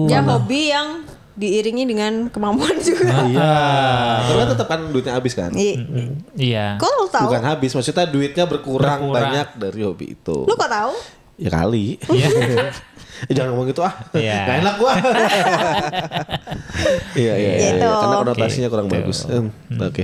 [0.07, 1.03] Ya hobi yang
[1.37, 3.05] diiringi dengan kemampuan juga.
[3.23, 3.53] Iya.
[4.25, 5.53] Karena tetap kan duitnya habis kan.
[5.53, 5.77] I-
[6.33, 6.75] Iya.
[6.75, 7.23] Kok lu tahu?
[7.29, 9.13] Bukan habis, maksudnya duitnya berkurang, Berkurang.
[9.13, 10.37] banyak dari hobi itu.
[10.43, 10.91] Lu kok tahu?
[11.37, 11.95] Ya kali.
[13.19, 13.89] Eh, Jangan ngomong gitu ah.
[14.13, 14.45] Iya.
[14.45, 14.93] Gak enak gua.
[17.17, 17.69] Iya iya iya.
[17.73, 17.89] Gitu.
[17.89, 18.95] Karena konotasinya kurang gitu.
[18.95, 19.17] bagus.
[19.25, 20.03] Hmm, Oke.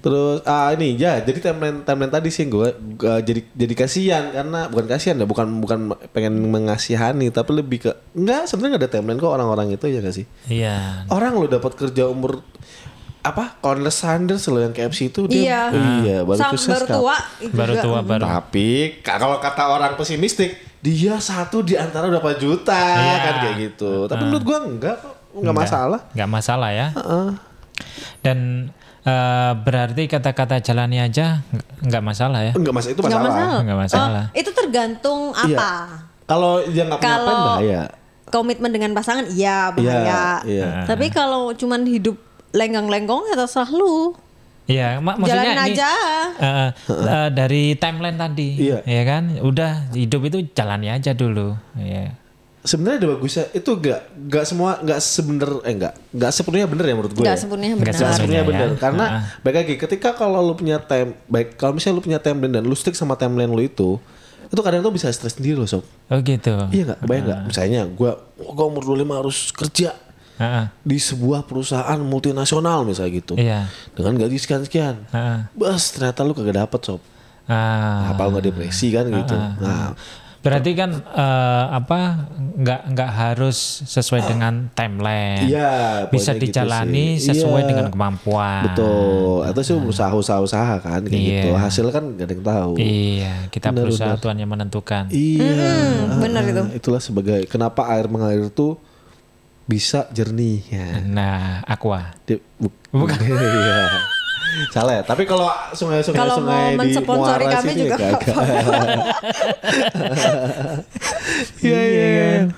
[0.00, 2.72] Terus ah ini ya jadi timeline timeline tadi sih gue
[3.20, 5.78] jadi jadi kasihan karena bukan kasihan ya bukan bukan
[6.10, 10.14] pengen mengasihani tapi lebih ke enggak sebenarnya nggak ada timeline kok orang-orang itu ya gak
[10.14, 11.04] sih Iya.
[11.06, 12.40] orang lo dapat kerja umur
[13.20, 15.76] apa Colonel Sanders lo yang KFC itu dia Iya.
[16.00, 17.16] iya baru sukses baru tua.
[17.38, 17.84] itu Baru juga.
[17.84, 18.22] tua baru.
[18.24, 23.16] Tapi ka- kalau kata orang pesimistik, dia satu di antara berapa juta Iya.
[23.20, 24.08] kan kayak gitu.
[24.08, 26.00] Tapi menurut gua enggak kok, enggak masalah.
[26.10, 26.88] Nggak masalah ya.
[26.90, 27.28] Heeh.
[28.20, 28.38] Dan
[29.02, 32.52] eh, berarti kata-kata jalani aja nggak- nggak masalah ya.
[32.52, 33.32] Enggak masalah itu Nggak masalah.
[33.32, 33.60] masalah.
[33.62, 34.24] Nggak masalah.
[34.26, 35.56] Oh, itu tergantung Iya.
[35.56, 35.70] apa.
[36.24, 37.82] Kalau dia nggak bahaya.
[38.30, 40.06] komitmen dengan pasangan, iya bahaya.
[40.06, 40.70] Iya, iya.
[40.86, 42.14] Tapi kalau cuman hidup
[42.52, 44.14] lenggang-lenggong ya terserah lu.
[44.64, 45.90] Iya, mak maksudnya Jalanin ini aja.
[46.38, 46.68] eh,
[47.10, 48.86] eh, dari timeline tadi, Iya.
[48.86, 49.34] ya kan?
[49.36, 51.58] Udah hidup itu jalani aja dulu.
[51.74, 52.14] Iya.
[52.60, 56.94] Sebenarnya ada bagusnya itu enggak enggak semua enggak sebener eh enggak enggak sepenuhnya bener ya
[56.94, 57.24] menurut gue.
[57.24, 57.42] Nggak ya.
[57.42, 57.92] sepenuhnya benar.
[57.96, 58.48] Nggak sepenuhnya ya.
[58.48, 59.22] bener karena Heeh.
[59.40, 62.76] baik lagi ketika kalau lu punya time baik kalau misalnya lu punya timeline dan lu
[62.76, 63.96] stick sama timeline lu itu
[64.50, 65.86] itu kadang tuh bisa stres sendiri loh sob.
[66.10, 66.50] Oh gitu.
[66.74, 67.00] Iya nggak?
[67.06, 67.40] Bayang nggak?
[67.54, 69.94] Misalnya gue, gue umur 25 harus kerja
[70.42, 70.64] Heeh.
[70.82, 73.38] di sebuah perusahaan multinasional misalnya gitu.
[73.38, 73.70] Iya.
[73.94, 75.06] Dengan gaji sekian-sekian.
[75.14, 75.38] Heeh.
[75.54, 77.00] Bas ternyata lu kagak dapet sob.
[77.46, 78.10] Ah.
[78.10, 79.38] Apa lu nggak depresi kan gitu.
[79.38, 79.94] Nah,
[80.40, 81.98] Berarti kan eh, apa
[82.32, 85.44] nggak nggak harus sesuai dengan timeline.
[85.44, 86.04] iya.
[86.06, 87.28] Bisa gitu dijalani sih.
[87.30, 88.64] sesuai Iya, dengan kemampuan.
[88.66, 89.44] Betul.
[89.44, 91.28] Atau sih usaha-usaha kan kayak Iya.
[91.44, 91.48] gitu.
[91.54, 92.72] Hasilnya kan gak ada yang tahu.
[92.76, 94.22] Iya, kita Benar, berusaha benar.
[94.22, 95.02] Tuhan yang menentukan.
[95.08, 95.72] Iya.
[96.08, 96.62] Hmm, benar itu.
[96.74, 98.80] Itulah sebagai kenapa air mengalir tuh
[99.62, 100.88] bisa jernih ya.
[101.00, 102.16] Nah, aqua.
[102.24, 103.86] Di- bu- Iya.
[104.70, 105.02] Salah ya.
[105.06, 108.44] Tapi kalau sungai-sungai Kalau mau sungai di mensponsori Muara kami sini juga ya nggak kagak.
[111.60, 112.48] Iya iya.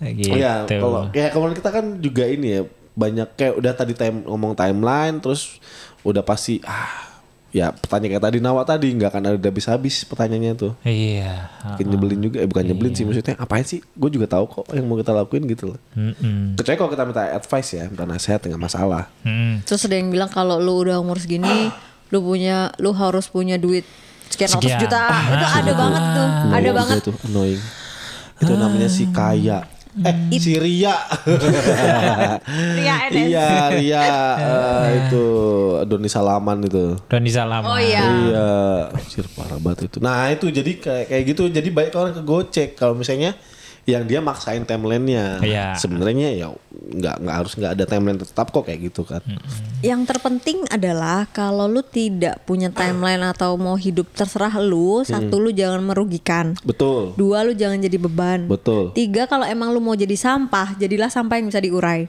[0.00, 0.32] Gitu.
[0.32, 2.62] Oh ya, kalau kayak kemarin kita kan juga ini ya
[2.96, 5.60] banyak kayak udah tadi time ngomong timeline terus
[6.04, 7.09] udah pasti ah
[7.50, 10.72] ya pertanyaan kayak tadi Nawa tadi nggak akan ada habis-habis pertanyaannya tuh.
[10.86, 11.50] Iya.
[11.74, 13.82] Mungkin nyebelin juga, eh bukan nyebelin sih maksudnya apain sih?
[13.98, 15.78] Gue juga tahu kok yang mau kita lakuin gitu loh.
[15.98, 16.54] Mm-mm.
[16.54, 19.10] Kecuali kalau kita minta advice ya, minta nasihat nggak masalah.
[19.26, 19.66] Mm.
[19.66, 21.70] Terus ada yang bilang kalau lu udah umur segini,
[22.14, 23.82] lu punya lu harus punya duit
[24.30, 25.02] sekian ratus juta.
[25.10, 26.28] itu ada banget tuh.
[26.30, 26.96] Ada Annoying banget.
[27.02, 27.62] Itu annoying.
[28.40, 29.58] Itu namanya si kaya.
[29.90, 30.94] Eh, si Ria.
[32.78, 33.26] Ria NS.
[33.26, 34.02] iya, Ria
[34.38, 35.24] eh, itu
[35.90, 36.94] Doni Salaman itu.
[37.10, 37.66] Doni Salam.
[37.66, 38.02] Oh iya.
[38.06, 38.50] Iya,
[38.94, 39.98] anjir parah banget itu.
[39.98, 41.42] Nah itu jadi kayak kayak gitu.
[41.50, 43.34] Jadi banyak orang kegocek kalau misalnya
[43.82, 45.40] yang dia maksain timelinenya.
[45.40, 45.66] Iya.
[45.74, 49.24] Sebenarnya ya nggak nggak harus nggak ada timeline tetap kok kayak gitu kan.
[49.80, 55.50] Yang terpenting adalah kalau lu tidak punya timeline atau mau hidup terserah lu, satu lu
[55.50, 56.52] jangan merugikan.
[56.60, 58.46] Betul, Dua lu jangan jadi beban.
[58.46, 58.92] betul.
[58.92, 62.06] Tiga kalau emang lu mau jadi sampah, jadilah sampah yang bisa diurai.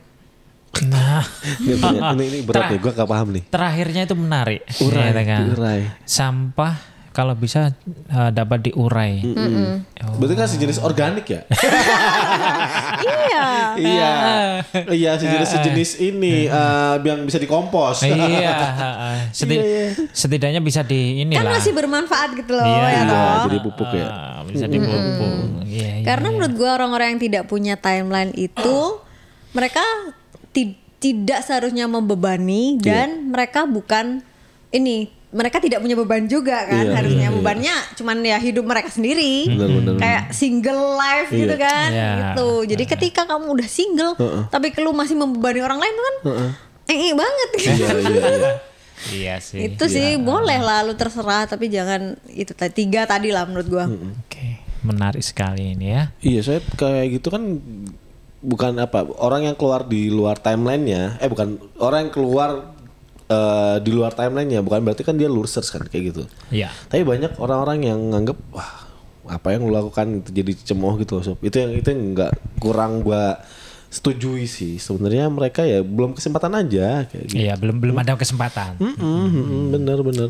[0.81, 1.19] Nah,
[1.59, 3.43] Ini, ini, ini berat nih, gue gak paham nih.
[3.47, 4.61] terakhirnya itu menarik.
[4.79, 5.43] Urai, Ya, kan?
[5.45, 5.81] diurai.
[6.05, 6.73] Sampah
[7.11, 7.75] kalau bisa
[8.07, 9.19] eh, dapat diurai.
[10.15, 11.41] Berarti kan sejenis organik ya?
[13.03, 13.45] iya.
[13.75, 14.11] iya,
[14.99, 18.03] iya sejenis sejenis ini eh, yang bisa dikompos.
[18.03, 19.17] iya, heeh.
[19.37, 19.61] Seti-
[20.11, 21.51] setidaknya bisa di Kan inilah.
[21.51, 22.79] masih bermanfaat gitu loh Iya.
[22.79, 24.07] ya Iya, jadi pupuk ya.
[24.07, 25.35] Ah, bisa dipupuk.
[25.63, 26.05] Iya, iya.
[26.05, 28.77] Karena menurut gua orang-orang yang tidak punya timeline itu
[29.51, 29.83] mereka
[30.49, 32.83] ti- tidak seharusnya membebani Iya.
[32.83, 34.23] dan mereka bukan
[34.69, 37.37] ini mereka tidak punya beban juga kan Iya, harusnya iya, iya.
[37.39, 41.63] bebannya cuman ya hidup mereka sendiri Benar, benar, kayak single life gitu Iya.
[41.63, 42.09] kan Iya.
[42.11, 44.13] gitu jadi ketika kamu udah single
[44.47, 46.15] tapi lu masih membebani orang lain tuh kan
[46.87, 48.51] eh banget Iya, iya, iya.
[49.01, 49.57] Iya sih.
[49.65, 53.85] itu sih boleh lah lu terserah tapi jangan itu tadi tiga tadi lah menurut gua
[53.89, 56.03] Oke, menarik sekali ini ya.
[56.21, 57.41] Iya, saya kayak gitu kan
[58.41, 62.49] bukan apa orang yang keluar di luar timelinenya, eh bukan orang yang keluar
[63.31, 66.23] eh, di luar timelinenya, bukan berarti kan dia losers kan kayak gitu.
[66.51, 66.67] Iya.
[66.91, 68.91] Tapi banyak orang-orang yang nganggep wah
[69.31, 71.39] apa yang lu lakukan itu jadi cemooh gitu Sob.
[71.39, 73.39] Itu yang itu yang nggak kurang gua
[73.87, 74.75] setujui sih.
[74.75, 77.39] Sebenarnya mereka ya belum kesempatan aja kayak gitu.
[77.39, 78.75] Iya, belum belum ada kesempatan.
[78.79, 80.29] Mm-mm, mm-mm, bener bener.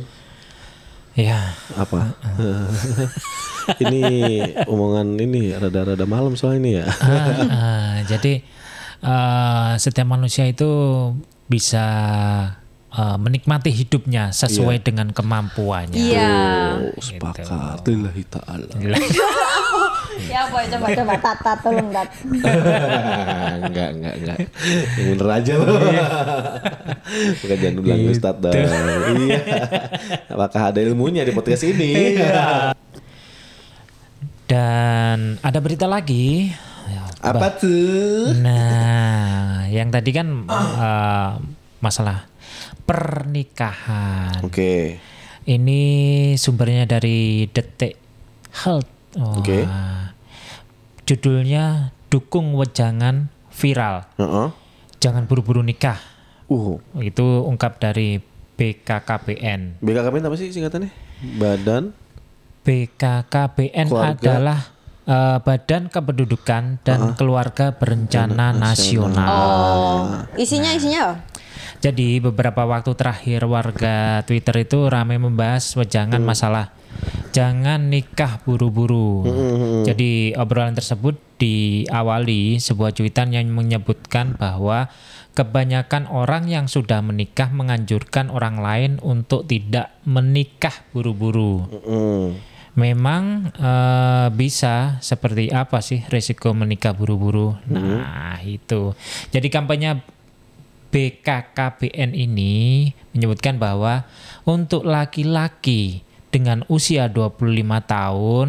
[1.17, 1.57] Iya.
[1.75, 2.13] Apa?
[3.83, 4.01] ini
[4.65, 6.87] omongan ini rada-rada malam soal ini ya.
[7.01, 8.41] Ah, jadi
[9.01, 10.69] eh, setiap manusia itu
[11.45, 11.85] bisa
[12.91, 15.95] eh, menikmati hidupnya sesuai dengan kemampuannya.
[15.95, 16.31] Iya.
[16.91, 17.83] Oh, sepakat.
[17.87, 18.73] Lillahi ta'ala.
[20.31, 22.07] Ya boy coba coba tata tolong dat.
[23.67, 24.37] enggak, enggak, enggak.
[24.99, 25.79] Yang bener aja loh.
[27.41, 28.53] Bukan jangan ulang Ustaz dong.
[28.55, 29.39] Iya.
[30.31, 32.19] Apakah ada ilmunya di podcast ini?
[34.47, 36.51] Dan ada berita lagi.
[36.91, 38.35] Ya, Apa tuh?
[38.35, 41.31] Nah, yang tadi kan eh,
[41.85, 42.30] masalah
[42.91, 44.43] pernikahan.
[44.43, 44.99] Oke.
[45.47, 45.81] Ini
[46.35, 47.95] sumbernya dari Detik
[48.51, 48.91] Health.
[49.15, 49.63] Oke.
[51.07, 54.11] Judulnya dukung wejangan viral.
[54.19, 54.47] Heeh.
[54.99, 55.97] Jangan buru-buru nikah.
[56.51, 58.19] Uh, Itu ungkap dari
[58.59, 59.79] BKKBN.
[59.79, 60.91] BKKBN apa sih singkatannya?
[61.39, 61.95] Badan
[62.61, 64.13] BKKBN Keluarga.
[64.21, 64.59] adalah
[65.09, 69.29] eh, Badan Kependudukan dan Keluarga Berencana Nasional.
[69.33, 70.01] Oh,
[70.37, 71.17] isinya isinya?
[71.81, 76.69] Jadi beberapa waktu terakhir warga Twitter itu ramai membahas wejangan masalah
[77.31, 79.23] jangan nikah buru-buru.
[79.87, 84.91] Jadi obrolan tersebut diawali sebuah cuitan yang menyebutkan bahwa
[85.31, 91.65] kebanyakan orang yang sudah menikah menganjurkan orang lain untuk tidak menikah buru-buru.
[91.71, 92.27] Mm.
[92.71, 97.55] Memang eh, bisa seperti apa sih risiko menikah buru-buru?
[97.67, 98.95] Nah, itu.
[99.31, 99.99] Jadi kampanye
[100.91, 104.05] BKKBN ini menyebutkan bahwa
[104.43, 107.39] untuk laki-laki dengan usia 25
[107.87, 108.47] tahun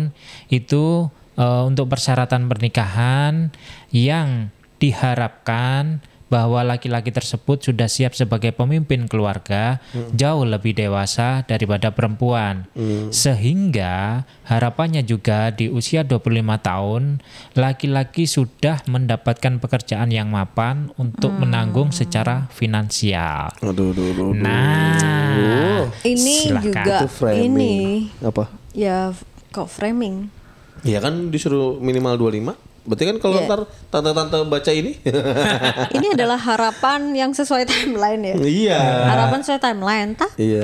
[0.51, 3.55] itu eh, untuk persyaratan pernikahan
[3.95, 4.51] yang
[4.83, 9.85] diharapkan bahwa laki-laki tersebut sudah siap sebagai pemimpin keluarga
[10.17, 12.65] jauh lebih dewasa daripada perempuan.
[13.13, 16.25] Sehingga harapannya juga di usia 25
[16.65, 17.21] tahun
[17.53, 23.53] laki-laki sudah mendapatkan pekerjaan yang mapan untuk menanggung secara finansial.
[23.61, 24.33] Aduh, aduh, aduh.
[24.33, 24.41] aduh.
[24.41, 26.65] Nah, Ini silakan.
[26.65, 26.97] juga
[27.37, 28.49] ini Apa?
[28.73, 29.13] ya
[29.53, 30.33] kok framing.
[30.81, 32.72] Ya kan disuruh minimal 25.
[32.83, 33.47] Berarti kan kalau Iya.
[33.47, 34.99] ntar tante-tante baca ini.
[35.97, 38.37] Ini adalah harapan yang sesuai timeline ya.
[38.43, 38.81] iya.
[39.07, 40.63] Harapan sesuai timeline, tapi Iya.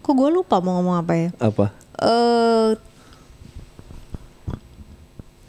[0.00, 1.28] kok gue lupa mau ngomong apa ya?
[1.40, 1.72] Apa?
[1.98, 2.78] eh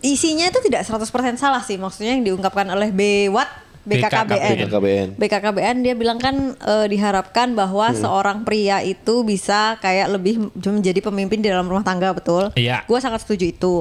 [0.01, 4.56] isinya itu tidak 100% salah sih maksudnya yang diungkapkan oleh BWAT BKKBN.
[4.56, 5.08] BKKBN.
[5.17, 11.41] BKKBN dia bilang kan eh, diharapkan bahwa seorang pria itu bisa kayak lebih menjadi pemimpin
[11.41, 12.54] di dalam rumah tangga betul.
[12.54, 12.86] Iya.
[12.86, 13.75] Gue sangat setuju itu.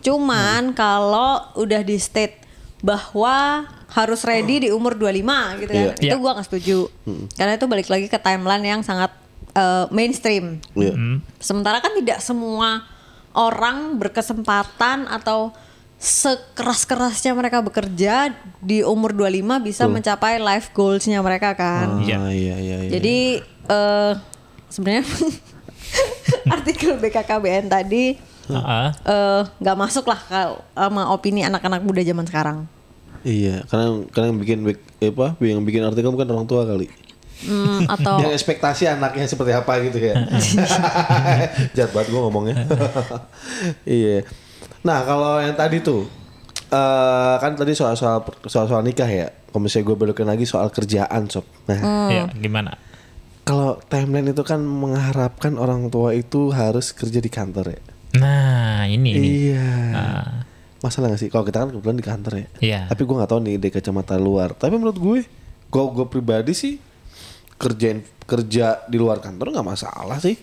[0.00, 2.44] Cuman kalau udah di state
[2.84, 5.84] bahwa harus ready di umur 25 gitu kan.
[5.88, 5.92] Iya.
[5.96, 6.14] Itu Iya.
[6.20, 6.78] gua nggak setuju.
[7.32, 9.10] Karena itu balik lagi ke timeline yang sangat
[9.56, 10.60] eh, mainstream.
[10.76, 10.92] Iya.
[11.40, 12.84] Sementara kan tidak semua
[13.32, 15.52] orang berkesempatan atau
[15.96, 18.30] sekeras-kerasnya mereka bekerja
[18.60, 22.00] di umur 25 bisa mencapai life goalsnya mereka kan.
[22.00, 22.16] Iya.
[22.18, 22.90] Ah, iya, iya, iya.
[22.92, 23.16] Jadi
[23.66, 24.12] eh
[24.68, 25.04] sebenarnya
[26.54, 28.14] artikel BKKBN tadi
[28.46, 28.86] Heeh.
[28.92, 32.58] eh, nggak masuk lah ke- sama opini anak-anak muda zaman sekarang.
[33.26, 35.34] Iya, karena karena yang bikin bik- apa?
[35.40, 36.86] Yang bikin artikel bukan orang tua kali.
[37.42, 40.14] Hmm, atau Yang ekspektasi anaknya seperti apa gitu ya.
[41.76, 42.54] Jahat banget gue ngomongnya.
[43.84, 44.22] iya.
[44.86, 46.06] Nah kalau yang tadi tuh,
[46.70, 49.28] eh kan tadi soal-soal soal-soal nikah ya.
[49.50, 51.42] Kalau misalnya gue belokin lagi soal kerjaan sob.
[51.66, 52.78] Nah Iya, gimana?
[53.46, 57.80] kalau timeline itu kan mengharapkan orang tua itu harus kerja di kantor ya.
[58.18, 59.28] Nah, ini ini.
[59.54, 59.70] Iya.
[59.94, 60.30] Ah.
[60.82, 61.30] Masalah gak sih?
[61.30, 62.46] Kalau kita kan kebetulan di kantor ya.
[62.58, 62.80] Iya.
[62.90, 64.50] Tapi gue nggak tahu nih dari kacamata luar.
[64.58, 65.18] Tapi menurut gue,
[65.70, 66.82] gue gue pribadi sih
[67.54, 70.34] kerjain kerja di luar kantor nggak masalah sih.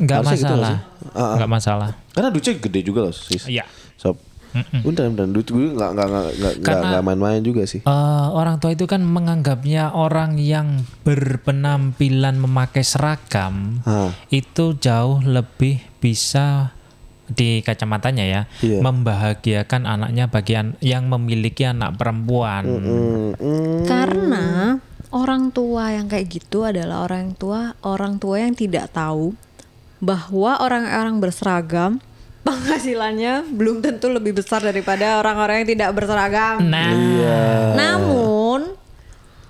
[0.00, 0.76] gitu nggak masalah.
[1.12, 1.34] Ah, ah.
[1.36, 1.90] Nggak masalah.
[2.16, 3.40] Karena duitnya gede juga loh sih.
[3.46, 3.64] Iya.
[4.00, 4.16] Sob.
[4.88, 6.08] Udah, udah duit gue nggak nggak
[6.64, 7.84] nggak nggak main-main juga sih.
[7.84, 14.16] Eh, orang tua itu kan menganggapnya orang yang berpenampilan memakai seragam Hah.
[14.32, 16.72] itu jauh lebih bisa
[17.26, 18.80] di kacamatanya ya Iya.
[18.86, 22.62] membahagiakan anaknya bagian yang memiliki anak perempuan.
[22.64, 23.82] Hmm, hmm.
[23.84, 24.78] Karena
[25.16, 29.32] orang tua yang kayak gitu adalah orang tua orang tua yang tidak tahu
[29.98, 31.96] bahwa orang-orang berseragam
[32.46, 36.62] penghasilannya belum tentu lebih besar daripada orang-orang yang tidak berseragam.
[36.62, 37.40] Nah, Iya.
[37.74, 38.76] Namun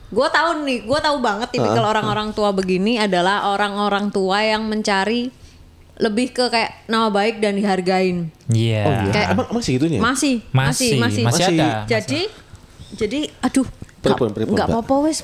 [0.07, 5.29] gue tahu nih, gue tahu banget tipikal orang-orang tua begini adalah orang-orang tua yang mencari
[5.97, 8.29] lebih ke kayak nama baik dan dihargain.
[8.49, 8.83] iya.
[8.83, 9.13] Oh iya.
[9.13, 9.99] Kayak- Emang masih gitunya?
[9.99, 11.23] Masih, Masih, masih, masih.
[11.23, 11.57] masih Masih.
[11.59, 11.69] ada.
[11.87, 12.21] Jadi,
[12.95, 13.67] jadi, aduh,
[14.09, 14.69] Pripun, nggak- pripun, Mbak?
[14.69, 15.19] apa-apa wes.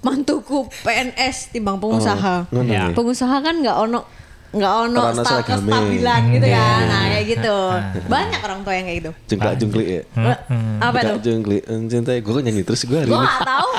[0.00, 2.46] Mantuku PNS timbang pengusaha.
[2.48, 2.86] ngono Ya.
[2.86, 2.94] nih.
[2.94, 4.00] Pengusaha kan nggak ono
[4.48, 6.56] nggak ono Karena status stabilan gitu Iya.
[6.56, 7.56] kan nah kayak gitu
[8.06, 10.02] banyak orang tua yang kayak gitu Jengklak jengklik ya.
[10.78, 11.62] apa tuh Jengklak jengklik.
[11.86, 12.18] Cintai.
[12.18, 13.28] Gue nyanyi terus gue hari gue ini.
[13.42, 13.70] tahu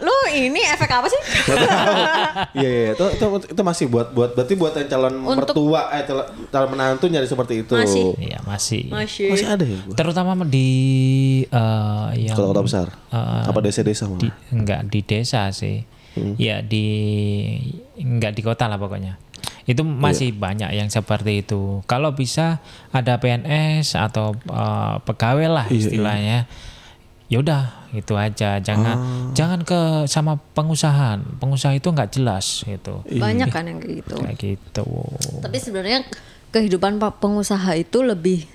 [0.00, 1.20] lu ini efek apa sih
[2.54, 6.02] Iya iya itu, itu itu masih buat buat berarti buat yang calon Untuk- mertua eh
[6.02, 7.74] calon, calon menantu nyari seperti itu.
[7.74, 8.14] Masih.
[8.16, 8.82] Iya masih.
[8.88, 9.94] masih Masih ada ya gua?
[9.94, 10.68] Terutama di
[11.44, 12.86] eh, yang Kota-kota besar.
[13.08, 14.18] Eh, Apa desa-desa mah?
[14.18, 15.84] di, enggak di desa sih.
[16.34, 16.86] Ya di
[17.96, 19.14] enggak di kota lah pokoknya.
[19.68, 21.84] Itu masih banyak yang seperti itu.
[21.84, 22.56] Kalau bisa
[22.88, 26.48] ada PNS atau eh, pegawai lah istilahnya.
[27.28, 28.56] Ya udah itu aja.
[28.56, 28.96] Jangan
[29.30, 31.20] jangan ke sama pengusaha.
[31.36, 33.04] Pengusaha itu nggak jelas gitu.
[33.04, 34.88] banyak kan yang kayak gitu Kayak gitu.
[35.38, 36.00] tapi sebenarnya
[36.48, 38.48] kehidupan pak pengusaha itu lebih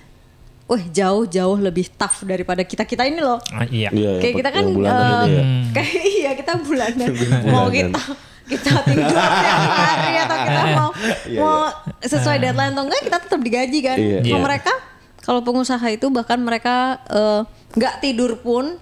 [0.65, 3.93] wah jauh-jauh lebih tough daripada kita kita ini loh Ah, iya.
[3.93, 5.43] Iya, kayak kita kan itu ya.
[5.69, 7.09] kayak iya kita bulanan
[7.45, 7.69] mau Bulanan.
[7.69, 8.01] kita
[8.43, 10.89] kita tidur tiap hari atau kita mau
[11.23, 11.57] Iya, mau
[11.99, 14.19] sesuai deadline atau enggak kita tetap digaji kan Iya.
[14.21, 14.43] kalau Iya.
[14.43, 14.73] mereka
[15.19, 16.75] kalau pengusaha itu bahkan mereka
[17.07, 17.41] eh,
[17.73, 18.75] nggak tidur pun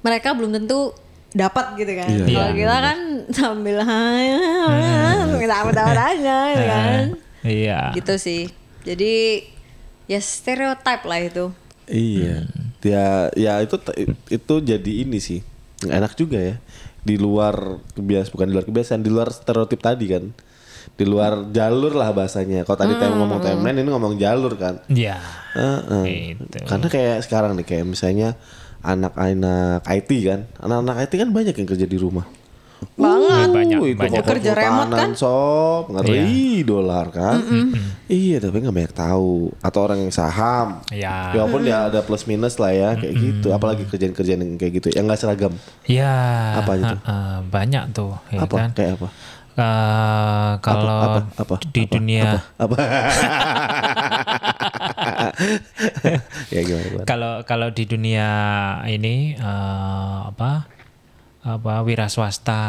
[0.00, 0.94] mereka belum tentu
[1.30, 2.24] dapat gitu kan Iya.
[2.24, 2.56] kalau Iya.
[2.56, 2.98] kita kan
[3.30, 3.76] sambil
[5.42, 7.04] kita dapat aja gitu kan
[7.40, 7.80] Iya.
[7.94, 8.42] gitu sih
[8.82, 9.44] jadi
[10.06, 11.46] ya stereotype lah itu
[11.86, 12.46] Iya.
[12.80, 13.74] Ya ya itu
[14.30, 15.42] itu jadi ini sih.
[15.82, 16.54] Enak juga ya.
[17.00, 20.24] Di luar kebiasaan bukan di luar kebiasaan, di luar stereotip tadi kan.
[20.96, 22.64] Di luar jalur lah bahasanya.
[22.68, 24.84] Kalau tadi tem ngomong timeline ini ngomong jalur kan.
[24.88, 25.16] Iya.
[25.56, 26.36] Heeh.
[26.36, 26.66] Gitu.
[26.68, 28.36] Karena kayak sekarang nih kayak misalnya
[28.84, 30.40] anak-anak IT kan.
[30.60, 32.39] Anak-anak IT kan banyak yang kerja di rumah.
[32.94, 33.48] Banget.
[33.50, 34.22] Banyak, Uh, itu banyak.
[34.22, 35.10] Kerja remote kan?
[35.14, 35.82] sob.
[35.90, 37.38] Ngeri dolar kan?
[38.06, 39.54] Iya tapi nggak banyak tahu.
[39.58, 40.82] Atau orang yang saham.
[40.88, 41.32] Ya.
[41.32, 43.48] ya walaupun dia ada plus minus lah ya kayak gitu.
[43.50, 45.54] Apalagi kerjaan-kerjaan yang kayak gitu yang nggak seragam.
[45.84, 46.14] Ya,
[46.58, 46.86] Apa itu?
[46.86, 48.56] heeh, banyak tuh, ya apa?
[48.56, 48.70] kan.
[48.72, 49.08] kayak apa?
[49.52, 51.20] Eh, kalau apa?
[51.36, 51.54] Apa?
[51.66, 51.92] Di Apa?
[51.92, 52.76] dunia, apa?
[56.50, 57.04] Ya gimana, gimana?
[57.04, 58.28] kalau kalau di dunia
[58.86, 60.66] ini eh, apa
[61.40, 62.60] apa wira swasta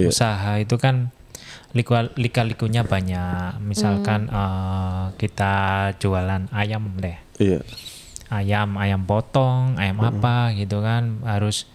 [0.00, 0.08] Iya.
[0.08, 1.12] usaha itu kan
[1.74, 3.58] lika lika-likunya banyak.
[3.60, 5.54] Misalkan eh, kita
[5.98, 7.60] jualan ayam deh, iya.
[8.30, 11.20] Ayam ayam potong, ayam apa gitu kan.
[11.26, 11.66] Harus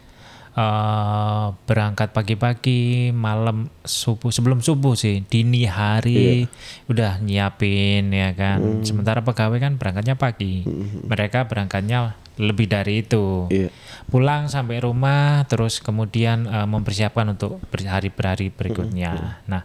[0.55, 6.47] eh, berangkat pagi-pagi, malam subuh sebelum subuh sih dini hari
[6.87, 8.81] udah nyiapin ya kan.
[8.81, 10.63] Sementara pegawai kan berangkatnya pagi,
[11.05, 13.51] mereka berangkatnya lebih dari itu.
[13.51, 13.67] iya
[14.09, 19.43] Pulang sampai rumah terus kemudian eh, mempersiapkan untuk berhari berhari berikutnya.
[19.45, 19.63] Nah.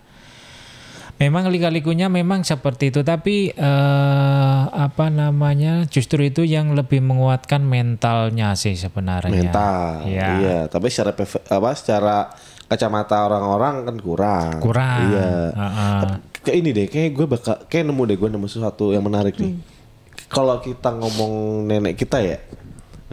[1.14, 8.58] Memang lika-likunya memang seperti itu, tapi eh, apa namanya justru itu yang lebih menguatkan mentalnya
[8.58, 9.30] sih sebenarnya.
[9.30, 10.28] mental Iya.
[10.42, 12.16] iya tapi secara apa secara
[12.66, 15.00] kacamata orang-orang kan kurang Kurang.
[15.12, 16.00] iya Heeh.
[16.42, 19.54] kayak ini deh kayak gue bakal kayak nemu deh gue nemu sesuatu yang menarik nih
[20.26, 22.38] kalau kita ngomong nenek kita ya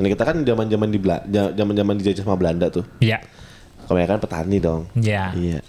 [0.02, 0.98] nenek kita kan zaman zaman di
[1.30, 3.22] zaman zaman dijajah sama Belanda tuh Iya.
[3.84, 5.30] kebanyakan petani dong Iya.
[5.32, 5.60] iya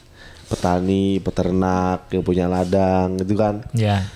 [0.47, 4.09] petani peternak yang punya ladang gitu kan Iya.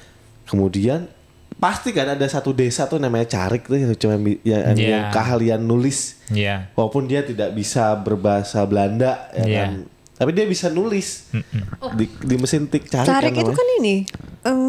[0.45, 1.09] kemudian
[1.55, 5.01] pasti kan ada satu desa tuh namanya Carik tuh yang cuma bi- yang, yang Iya.
[5.11, 6.69] keahlian nulis Iya.
[6.73, 9.61] walaupun dia tidak bisa berbahasa Belanda ya Iya.
[9.63, 9.73] kan
[10.15, 11.29] tapi dia bisa nulis
[11.93, 13.57] di, di mesin tik Carik, Carik kan itu namanya.
[13.59, 13.97] kan ini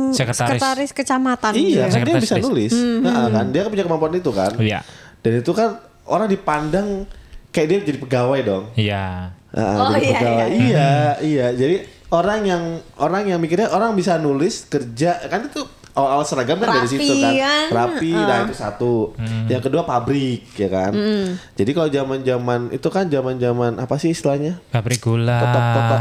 [0.10, 0.60] Sekretaris.
[0.60, 1.64] sekretaris kecamatan Iya, ya.
[1.64, 2.44] kan dia Sekretaris bisa desa.
[2.44, 2.74] nulis.
[2.98, 4.52] Nah, kan dia punya kemampuan itu kan.
[4.58, 4.80] Iya.
[5.20, 7.04] Dan itu kan orang dipandang
[7.50, 8.64] kayak dia jadi pegawai dong.
[8.74, 9.34] Iya.
[9.50, 10.48] Ah, Oh, jadi iya, pegawai.
[10.48, 11.48] iya, Iya, iya.
[11.52, 11.76] Jadi
[12.10, 12.64] orang yang
[12.96, 15.60] orang yang mikirnya orang bisa nulis kerja kan itu
[15.92, 17.34] awal-awal seragam kan dari situ kan.
[17.68, 19.18] Rapi, nah itu satu.
[19.48, 20.92] Yang kedua pabrik ya kan.
[21.52, 24.62] Jadi kalau zaman-zaman itu kan zaman-zaman apa sih istilahnya?
[24.70, 25.42] Pabrik gula.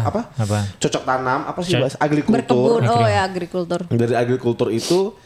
[0.05, 0.20] Apa?
[0.37, 0.59] Apa?
[0.76, 2.37] Cocok tanam apa sih Co- bahasa agrikultur?
[2.76, 3.81] Berkebun, oh ya agrikultur.
[3.88, 5.16] dari agrikultur itu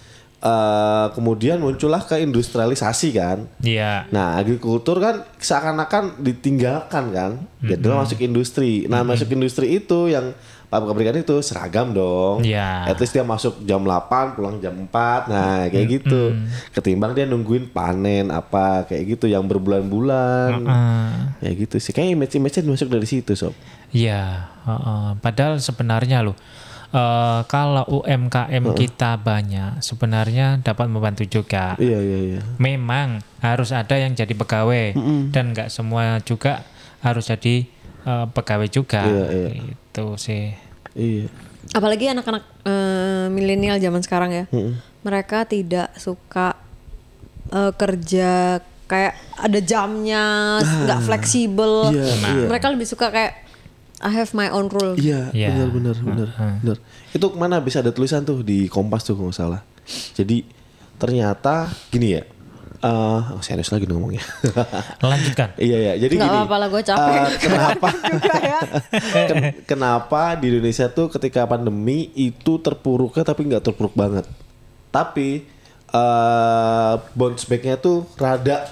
[0.40, 3.38] eh, kemudian muncullah ke industrialisasi kan.
[3.60, 4.08] Iya.
[4.08, 7.32] Nah, agrikultur kan seakan-akan ditinggalkan kan.
[7.60, 8.88] Jadi masuk industri.
[8.88, 10.32] Nah, masuk industri itu yang
[10.70, 12.46] pabrikan itu seragam dong.
[12.46, 12.88] Iya.
[12.88, 15.26] At least dia masuk jam 8, pulang jam 4.
[15.28, 16.32] Nah, kayak gitu.
[16.72, 20.62] Ketimbang dia nungguin panen apa kayak gitu yang berbulan-bulan.
[20.62, 21.08] Heeh.
[21.42, 21.90] Ya gitu sih.
[21.90, 23.52] Kayak image-image masuk dari situ, Sob.
[23.90, 25.18] Iya, heeh.
[25.18, 26.38] padahal sebenarnya loh
[26.90, 31.74] eh, kalau UMKM kita banyak sebenarnya dapat membantu juga.
[31.78, 32.40] Iya, iya, iya.
[32.58, 34.94] Memang harus ada yang jadi pegawai
[35.30, 36.66] dan nggak semua juga
[37.00, 37.66] harus jadi
[38.06, 39.06] eh, pegawai juga.
[39.06, 39.50] Iya, iya.
[39.74, 40.54] Itu sih.
[40.94, 41.30] Iya.
[41.70, 44.44] Apalagi anak-anak eh, milenial zaman sekarang ya.
[45.06, 46.58] Mereka tidak suka
[47.50, 51.94] eh, kerja kayak ada jamnya, nggak fleksibel.
[51.94, 52.46] Iya, iya.
[52.50, 53.49] Mereka lebih suka kayak
[54.00, 54.96] I have my own rule.
[54.96, 55.52] Iya, Iya.
[55.52, 56.76] benar benar benar benar.
[57.10, 59.60] Itu mana bisa ada tulisan tuh di Kompas tuh kalau nggak salah.
[60.12, 60.44] Jadi
[60.96, 61.54] ternyata
[61.88, 62.24] gini ya.
[62.80, 62.88] eh
[63.28, 64.24] oh, serius lagi ngomongnya.
[65.04, 65.52] Lanjutkan.
[65.58, 66.00] iya ya.
[66.00, 66.38] Jadi Nggak gini.
[66.40, 67.12] apa-apa lah, gue capek.
[67.12, 67.88] eh, kenapa?
[68.08, 68.60] Juga ya.
[69.28, 74.24] ken- kenapa di Indonesia tuh ketika pandemi itu terpuruknya tapi nggak terpuruk banget.
[74.88, 75.44] Tapi
[75.90, 78.64] eh bounce back-nya tuh rada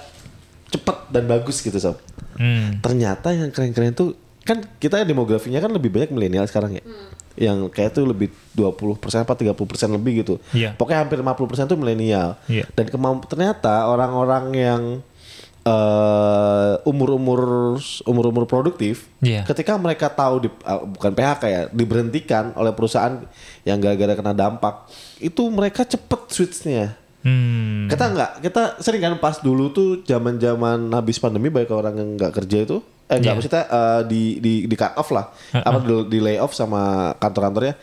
[0.69, 2.01] cepet dan bagus gitu sob.
[2.35, 2.81] Hmm.
[2.81, 4.17] Ternyata yang keren-keren tuh
[4.49, 6.85] kan kita demografinya kan lebih banyak milenial sekarang ya.
[7.37, 9.53] Yang kayak tuh lebih 20% apa 30%
[9.93, 10.35] lebih gitu.
[10.57, 10.73] Iya.
[10.73, 12.41] Pokoknya hampir 50% tuh milenial.
[12.49, 12.65] Iya.
[12.73, 12.89] Dan
[13.29, 14.83] ternyata orang-orang yang
[15.69, 17.77] eh, umur-umur
[18.09, 19.45] umur-umur produktif Iya.
[19.45, 23.21] ketika mereka tahu di, ah, bukan PHK ya diberhentikan oleh perusahaan
[23.69, 24.89] yang gara-gara kena dampak
[25.21, 27.91] itu mereka cepet switchnya Hmm.
[27.91, 32.09] kita nggak kita sering kan pas dulu tuh zaman zaman habis pandemi banyak orang yang
[32.15, 32.79] nggak kerja itu
[33.09, 33.35] eh nggak Iya.
[33.35, 35.27] maksudnya eh, di di di cut off lah.
[35.51, 36.81] Apa di, di lay off sama
[37.15, 37.75] kantor-kantornya.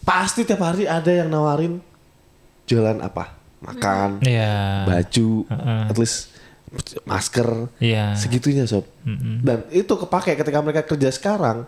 [0.00, 1.82] Pasti tiap hari ada yang nawarin
[2.64, 3.34] jalan apa?
[3.58, 4.86] Makan Iya.
[4.86, 5.28] baju
[5.84, 6.30] at least
[7.02, 8.14] masker Iya.
[8.14, 8.86] segitunya sob.
[9.40, 11.66] Dan itu kepake ketika mereka kerja sekarang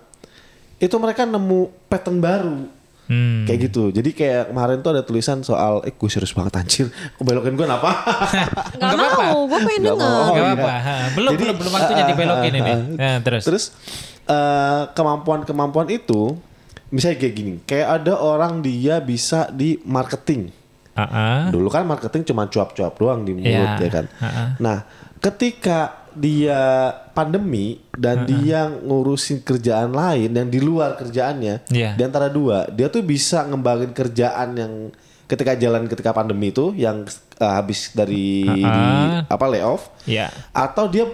[0.79, 2.59] itu mereka nemu pattern baru
[3.09, 3.49] Hmm.
[3.49, 7.25] kayak gitu jadi kayak kemarin tuh ada tulisan soal eh gue serius banget anjir kok
[7.25, 7.91] belokin gue apa
[8.77, 9.97] Gak mau, gue pengen denger.
[9.97, 10.53] Gak iya.
[10.53, 10.73] apa-apa.
[11.17, 12.69] Belum, Jadi, belum, belum waktunya dibelokin ini.
[12.69, 13.43] ah, Nah, terus.
[13.43, 13.65] terus
[14.25, 16.37] eh, kemampuan-kemampuan itu
[16.89, 20.53] misalnya kayak gini kayak ada orang dia bisa di marketing
[20.93, 21.43] Ah, ah.
[21.49, 23.79] Dulu kan marketing cuma cuap-cuap doang di mulut Iya.
[23.79, 24.05] ya kan.
[24.19, 24.45] Ha-ha.
[24.59, 24.83] Nah,
[25.17, 31.95] ketika dia pandemi dan dia ngurusin kerjaan lain yang di luar kerjaannya, Iya.
[31.95, 34.73] di antara dua, dia tuh bisa ngembangin kerjaan yang
[35.25, 37.05] ketika jalan ketika pandemi itu yang
[37.37, 39.29] uh, habis dari di, Ha-ha.
[39.29, 40.33] apa layoff Ya.
[40.51, 41.05] atau dia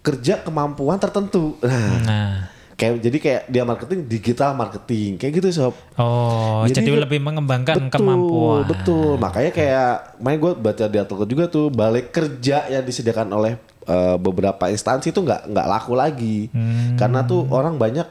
[0.00, 1.56] kerja kemampuan tertentu.
[1.60, 2.32] Nah, Nah.
[2.74, 5.74] kayak jadi kayak dia marketing digital marketing kayak gitu sob.
[5.94, 8.64] Oh, jadi, Jadi- lebih mengembangkan betul, kemampuan.
[8.64, 13.54] Betul, makanya kayak main gue baca di artikel juga tuh balik kerja yang disediakan oleh
[13.84, 16.94] eh, beberapa instansi itu nggak nggak laku lagi Hmm.
[16.94, 18.06] karena tuh orang banyak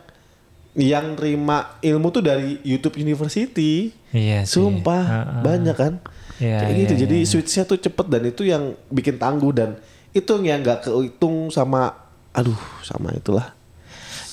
[0.73, 3.93] yang terima ilmu tuh dari YouTube University.
[4.09, 4.57] Iya sih.
[4.57, 5.41] Sumpah Ha-ha.
[5.41, 5.93] banyak kan.
[6.35, 6.93] Iya, kayak iya, gitu.
[6.99, 7.27] Jadi iya.
[7.27, 9.77] switchnya tuh cepet dan itu yang bikin tangguh dan
[10.09, 11.93] itu yang nggak kehitung sama
[12.31, 13.53] aduh sama itulah.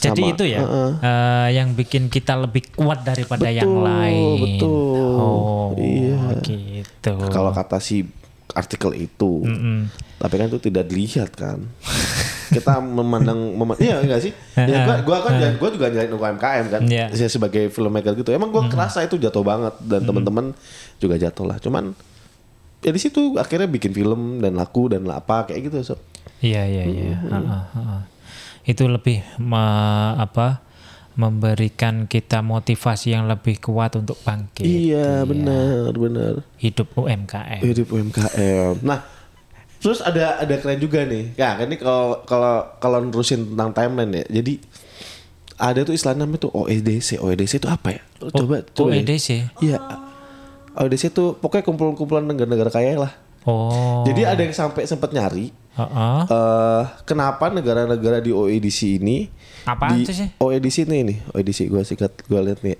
[0.00, 0.90] Jadi Sama, itu ya heeh.
[0.98, 4.40] eh, yang bikin kita lebih kuat daripada yang Betul, lain.
[4.40, 5.12] betul.
[5.14, 6.40] Oh, Iya.
[6.40, 7.12] gitu.
[7.28, 8.08] Kalau kata si
[8.50, 9.44] artikel itu.
[10.20, 11.64] Tapi kan itu tidak dilihat kan.
[12.54, 14.32] Kita memandang mem iya enggak sih?
[14.58, 16.82] Ya gua gua kan gua juga nyalain UMKM kan.
[17.08, 18.30] Saya sebagai filmmaker gitu.
[18.30, 20.52] Emang gua kerasa itu jatuh banget dan teman-teman
[20.98, 21.56] juga jatuh lah.
[21.56, 21.94] Cuman
[22.80, 25.96] ya di situ akhirnya bikin film dan laku dan apa kayak gitu so.
[26.42, 27.16] Iya iya iya.
[28.66, 30.60] Itu lebih me- apa
[31.14, 34.64] memberikan kita motivasi yang lebih kuat untuk bangkit.
[34.64, 36.34] Iya, benar, benar.
[36.56, 37.60] Hidup UMKM.
[37.60, 38.80] Hidup UMKM.
[38.80, 39.04] Nah,
[39.80, 41.34] terus ada ada keren juga nih.
[41.34, 44.24] Ya, kan ini kalau kalau kalau nerusin tentang timeline ya.
[44.40, 44.60] Jadi
[45.60, 47.20] ada tuh istilah namanya tuh OEDC.
[47.20, 48.02] OEDC itu apa ya?
[48.20, 48.92] Lu coba coba.
[48.92, 49.00] ya.
[49.04, 49.28] OEDC.
[49.60, 49.78] Iya.
[50.76, 53.12] OEDC itu pokoknya kumpulan-kumpulan negara-negara kaya lah.
[53.48, 54.04] Oh.
[54.04, 56.20] Jadi ada yang sampai sempat nyari Heeh.
[56.28, 59.32] eh kenapa negara-negara di OEDC ini
[59.64, 60.28] Apaan di tuh sih?
[60.36, 62.76] OEDC nih nih, OEDC gua sikat gua lihat nih.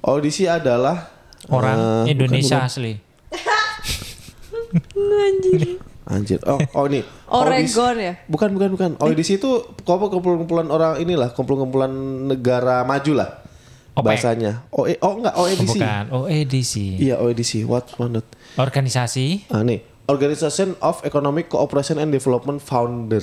[0.00, 1.12] OEDC adalah
[1.48, 2.92] Orang eh, Indonesia bukan, asli.
[4.96, 5.87] bukan.
[6.08, 6.40] Anjir.
[6.48, 7.04] Oh, oh ini.
[7.28, 7.60] Oregon
[7.94, 8.14] OEDC ya?
[8.24, 8.90] Bukan, bukan, bukan.
[8.96, 11.92] OEDC itu kok kumpulan-kumpulan orang inilah, kumpulan-kumpulan
[12.26, 13.44] negara maju lah.
[13.92, 14.06] OPEC.
[14.08, 14.52] Bahasanya.
[14.70, 15.68] Oh, eh, oh enggak, Oh, OEDC.
[15.76, 16.04] bukan.
[16.08, 16.74] OEDC.
[16.96, 17.66] Iya, OEDC.
[17.68, 18.24] What what?
[18.56, 19.50] Organisasi.
[19.50, 19.84] Ah, nih.
[20.08, 23.20] Organization of Economic Cooperation and Development Founder.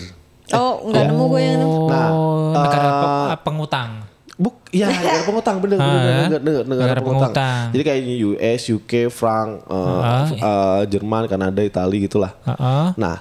[0.54, 1.80] Oh, nggak nemu gue yang nemu.
[1.90, 2.94] Oh, Nah, negara eh,
[3.34, 4.06] pe- pengutang.
[4.36, 7.32] Buk, ya negara pengutang bener, bener, Ah, bener, negara, negara, negara pengutang.
[7.32, 7.64] pengutang.
[7.72, 10.26] Jadi kayak US, UK, Frank, eh, Ah.
[10.28, 12.32] eh, Jerman, Kanada, Italia gitulah.
[12.44, 12.88] Heeh.
[12.96, 13.16] Nah,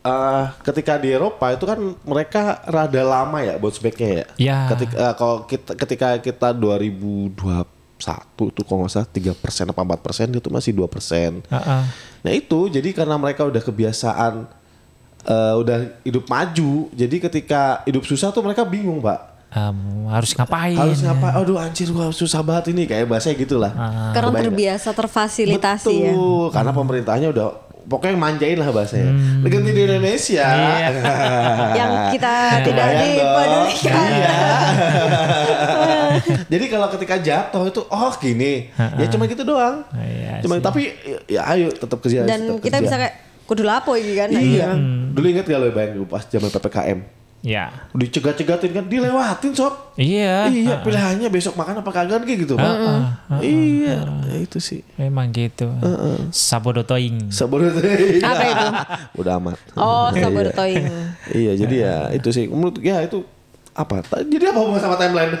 [0.00, 4.26] eh, ketika di Eropa itu kan mereka rada lama ya bounce back-nya ya.
[4.38, 4.58] Ya.
[4.68, 7.34] Ketika eh, kalau kita ketika kita 2021
[8.48, 11.42] itu kalau nggak salah 3 persen apa 4 persen itu masih 2 persen.
[11.44, 11.82] Heeh.
[12.20, 14.46] Nah itu jadi karena mereka udah kebiasaan
[15.20, 19.29] eh, udah hidup maju, jadi ketika hidup susah tuh mereka bingung pak.
[19.50, 20.78] Em, harus ngapain?
[20.78, 21.42] Harus ngapa?
[21.42, 23.74] Aduh anjir gua susah banget ini kayak bahasa gitu lah.
[24.14, 24.42] Karena nggak?
[24.46, 26.14] terbiasa terfasilitasi ya.
[26.14, 27.48] Betul, karena pemerintahnya udah
[27.90, 29.10] pokoknya manjain lah bahasanya.
[29.10, 29.42] Hmm.
[29.50, 30.46] Ganti di Indonesia.
[31.82, 34.08] Yang kita tidak dipedulikan.
[34.14, 34.38] Iya.
[36.54, 39.82] Jadi kalau ketika jatuh itu oh gini, ya cuma gitu doang.
[39.98, 40.62] Iya cuma sih.
[40.62, 40.82] tapi
[41.26, 42.22] ya ayo tetap kerja.
[42.22, 42.86] Dan tetap kita kerja.
[42.86, 43.14] bisa kayak
[43.50, 44.30] kudu lapo iki kan.
[44.30, 44.78] Iya.
[45.10, 47.19] Dulu inget gak lo bayang dulu pas zaman PPKM?
[47.40, 47.72] Ya.
[47.96, 49.96] Dicegat-cegatin kan dilewatin sob.
[49.96, 50.52] Iya.
[50.52, 52.72] Iya pilihannya besok makan apa kagak kayak gitu Pak.
[53.40, 54.84] Iya ya itu sih.
[55.00, 55.72] Memang gitu.
[56.28, 57.32] Sabodotoing.
[57.32, 58.68] Sabar Apa itu?
[59.24, 59.56] Udah amat.
[59.72, 60.84] Oh, sabotoing.
[61.32, 63.24] Iya jadi ya itu sih menurut ya itu
[63.72, 64.04] apa?
[64.20, 65.32] Jadi apa hubungan sama timeline?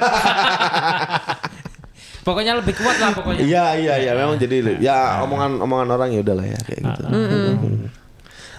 [2.20, 3.40] Pokoknya lebih kuat lah pokoknya.
[3.40, 7.02] Iya iya iya memang jadi ya omongan omongan orang ya udahlah ya kayak gitu.
[7.08, 7.88] Hmm.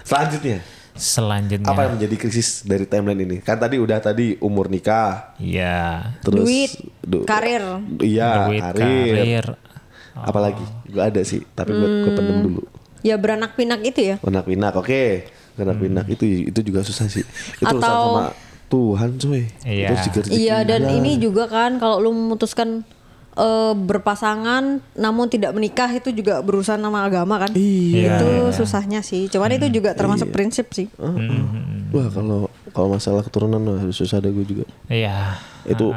[0.02, 0.58] Selanjutnya
[1.02, 1.66] Selanjutnya.
[1.66, 3.36] apa yang menjadi krisis dari timeline ini?
[3.38, 6.14] Kan tadi udah tadi umur nikah, Iya.
[6.20, 7.82] terus Duit, du- karir.
[7.98, 9.12] Iya, Duit, karir.
[9.12, 9.46] karir.
[10.14, 10.62] Apalagi?
[10.86, 12.62] Gue ada sih, tapi gue gue pendem dulu.
[13.02, 14.16] Ya beranak pinak itu ya.
[14.22, 15.26] Anak pinak, oke.
[15.54, 17.26] Anak pinak itu itu juga susah sih.
[17.58, 18.24] Itu urusan Atau- sama
[18.68, 19.42] Tuhan cuy.
[19.66, 19.88] Iya.
[19.98, 22.86] Itu Iya dan ini juga kan kalau lu memutuskan
[23.32, 27.50] eh, berpasangan namun tidak menikah itu juga berurusan sama agama kan.
[27.52, 28.18] Iya.
[28.18, 29.28] Itu susahnya sih.
[29.28, 30.88] Cuman itu juga termasuk prinsip sih.
[31.92, 34.64] Wah kalau kalau masalah keturunan wah, susah ada gue juga.
[34.88, 35.36] Iya.
[35.64, 35.92] Itu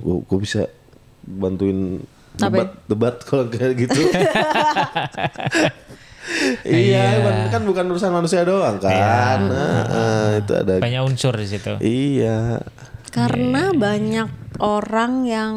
[0.00, 0.68] gue gue bisa
[1.24, 2.04] bantuin
[2.36, 4.00] Apa debat debat kalau kayak gitu.
[6.66, 9.38] iya, kan- kan bukan urusan manusia doang kan.
[9.44, 10.74] Nah, eh, itu ada.
[10.80, 11.72] Banyak unsur di situ.
[11.78, 12.60] Iya.
[13.12, 15.54] Karena banyak orang yang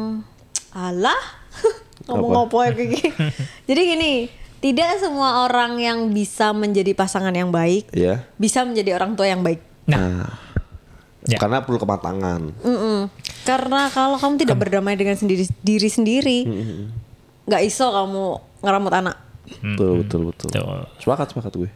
[0.78, 1.20] alah
[2.06, 3.10] ngomong ngopo ya kayak gini.
[3.68, 4.12] Jadi gini,
[4.58, 8.24] tidak semua orang yang bisa menjadi pasangan yang baik Iya.
[8.36, 9.60] bisa menjadi orang tua yang baik.
[9.84, 10.24] Nah,
[11.24, 11.36] Ya.
[11.36, 12.40] karena perlu kematangan.
[12.62, 13.10] Mm-mm.
[13.44, 16.38] Karena kalau kamu tidak berdamai dengan sendiri diri sendiri,
[17.44, 18.24] nggak iso kamu
[18.60, 19.16] ngeramut anak.
[19.60, 20.48] Betul, betul, betul.
[20.48, 20.80] Betul.
[20.96, 21.70] Sepakat, sepakat gue.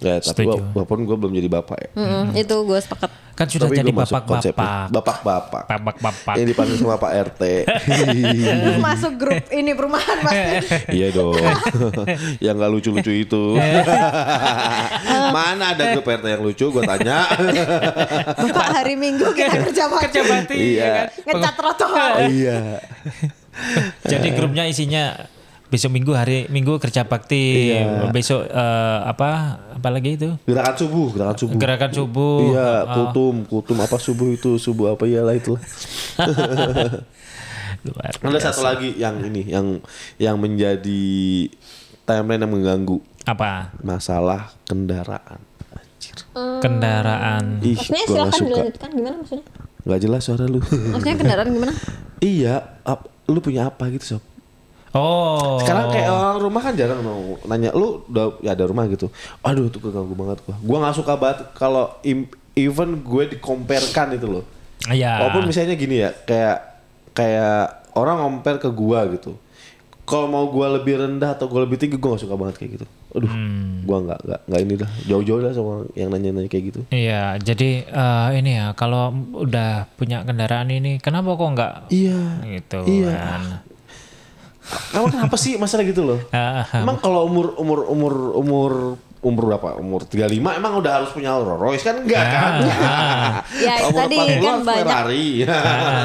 [0.00, 1.90] Ya, tapi walaupun gue belum jadi bapak ya.
[1.94, 3.12] Mm-mm, Itu gue sepakat.
[3.30, 4.88] Kan sudah Tapi jadi gua masuk konsepnya.
[4.88, 4.92] bapak-bapak.
[4.92, 5.62] Bapak-bapak.
[5.66, 6.34] Bapak-bapak.
[6.36, 7.42] Yang dipanggil sama Pak RT.
[8.60, 10.56] Lu masuk grup ini perumahan pasti.
[10.98, 11.36] iya dong.
[12.44, 13.44] yang gak lucu-lucu itu.
[15.36, 16.66] Mana ada grup RT yang lucu?
[16.66, 17.24] Gue tanya.
[18.36, 20.04] Bapak hari Minggu kita kerja bakti.
[20.06, 20.80] Kerja bakti Iya.
[20.80, 21.06] ya kan.
[21.26, 22.12] Ngecat trotoar.
[22.28, 22.58] iya.
[24.02, 25.16] Jadi grupnya isinya
[25.70, 28.10] besok minggu hari minggu kerja bakti, Iya.
[28.10, 29.30] besok eh, apa
[29.70, 30.34] apa lagi itu?
[30.44, 31.56] Gerakan subuh, gerakan subuh.
[31.56, 32.38] Gerakan subuh.
[32.44, 35.62] Iya, Ah, kultum, kultum apa subuh itu, subuh apa iyalah itulah.
[37.80, 39.80] luar Ada satu lagi yang ini, yang
[40.18, 41.48] yang menjadi
[42.02, 43.72] timeline yang mengganggu apa?
[43.80, 45.40] masalah kendaraan.
[45.70, 46.18] Anjir.
[46.60, 47.62] Kendaraan.
[47.62, 49.46] Ih, Maksudnya silakan dilanjutkan gimana maksudnya?
[49.80, 50.60] Gak jelas suara lu.
[50.60, 51.72] Maksudnya kendaraan gimana?
[52.20, 54.22] iya, ap- lu punya apa gitu sob?
[54.90, 55.62] Oh.
[55.62, 59.06] Sekarang kayak orang rumah kan jarang mau nanya lu udah ya ada rumah gitu.
[59.40, 60.56] Aduh itu keganggu banget gua.
[60.58, 61.94] Gua nggak suka banget kalau
[62.52, 64.44] even gue dikomparkan itu loh.
[64.84, 65.22] Iya.
[65.22, 66.58] Walaupun misalnya gini ya, kayak
[67.12, 69.38] kayak orang compare ke gua gitu.
[70.02, 72.86] Kalau mau gua lebih rendah atau gua lebih tinggi, gua gak suka banget kayak gitu.
[73.10, 73.82] Aduh, Hmm.
[73.82, 74.90] gua nggak nggak nggak ini dah.
[75.04, 76.80] Jauh-jauh lah sama yang nanya-nanya kayak gitu.
[76.90, 82.22] Iya, jadi eh, ini ya kalau udah punya kendaraan ini, kenapa kok nggak Iya.
[82.58, 83.10] gitu Iya.
[83.14, 83.42] kan?
[84.90, 86.18] Emang kenapa sih masalah gitu loh?
[86.30, 88.72] Ah, ah, Emang kalau umur umur umur umur
[89.20, 89.76] umur berapa?
[89.76, 92.52] Umur 35 emang udah harus punya Rolls Royce kan enggak kan?
[93.58, 95.28] Ya, itu Umur tadi 40 kan banyak- Ferrari.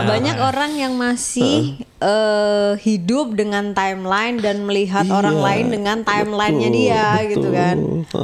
[0.06, 6.70] Banyak orang yang masih eh, hidup dengan timeline dan melihat Iya, orang lain dengan timelinenya
[6.70, 7.30] betul, dia betul.
[7.32, 7.76] gitu kan.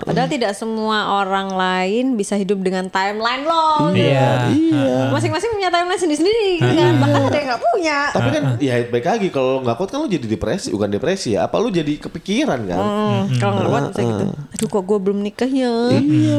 [0.08, 3.92] Padahal tidak semua orang lain bisa hidup dengan timeline lo.
[3.96, 4.52] Iya.
[4.52, 4.98] Iya.
[5.16, 6.94] Masing-masing punya timeline sendiri-sendiri gitu kan.
[7.00, 8.00] Bahkan ada yang nggak punya.
[8.12, 11.48] Tapi kan ya baik lagi kalau nggak kuat kan lu jadi depresi, bukan depresi ya.
[11.48, 12.80] Apa lu jadi kepikiran kan?
[12.80, 14.26] Hmm, kalau nggak kuat bisa gitu.
[14.36, 15.74] Aduh kok gue belum nikah ya.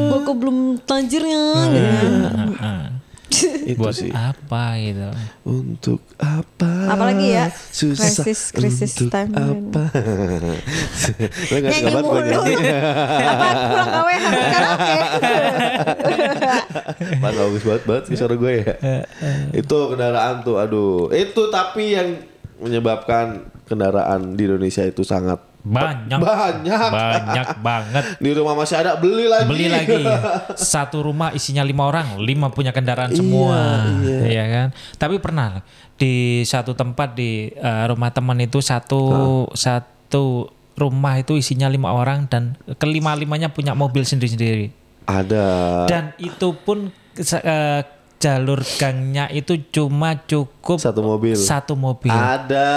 [0.09, 2.49] Gue kok belum tajirnya gitu kan.
[3.71, 4.11] Itu Buat sih.
[4.11, 5.09] apa gitu?
[5.43, 6.71] Untuk apa?
[6.87, 8.03] Apalagi ya, Susah.
[8.21, 9.67] krisis- krisis untuk timeline.
[9.67, 9.83] apa?
[11.53, 12.41] Nyanyi mulu.
[13.23, 14.95] Apa pulang gawe harus karaoke.
[17.15, 18.73] Pak bagus banget banget sih suara gue ya.
[19.51, 21.09] itu kendaraan tuh, aduh.
[21.09, 22.09] Itu tapi yang
[22.57, 26.19] menyebabkan kendaraan di Indonesia itu sangat Banyak.
[26.19, 26.89] banyak.
[26.91, 28.03] Banyak banget.
[28.19, 29.47] Di rumah masih ada, beli lagi.
[29.47, 30.03] Beli lagi.
[30.59, 33.87] Satu rumah isinya lima orang, lima punya kendaraan semua,
[34.27, 34.67] iya kan?
[34.99, 35.63] Tapi pernah
[35.95, 42.27] di satu tempat di eh, rumah teman itu satu satu rumah itu isinya lima orang
[42.27, 44.73] dan kelima limanya punya mobil sendiri-sendiri.
[45.07, 45.83] ada.
[45.87, 47.81] Dan itu pun eh,
[48.23, 51.35] jalur gangnya itu cuma cukup Satu mobil.
[51.35, 52.15] Satu mobil.
[52.15, 52.71] Ada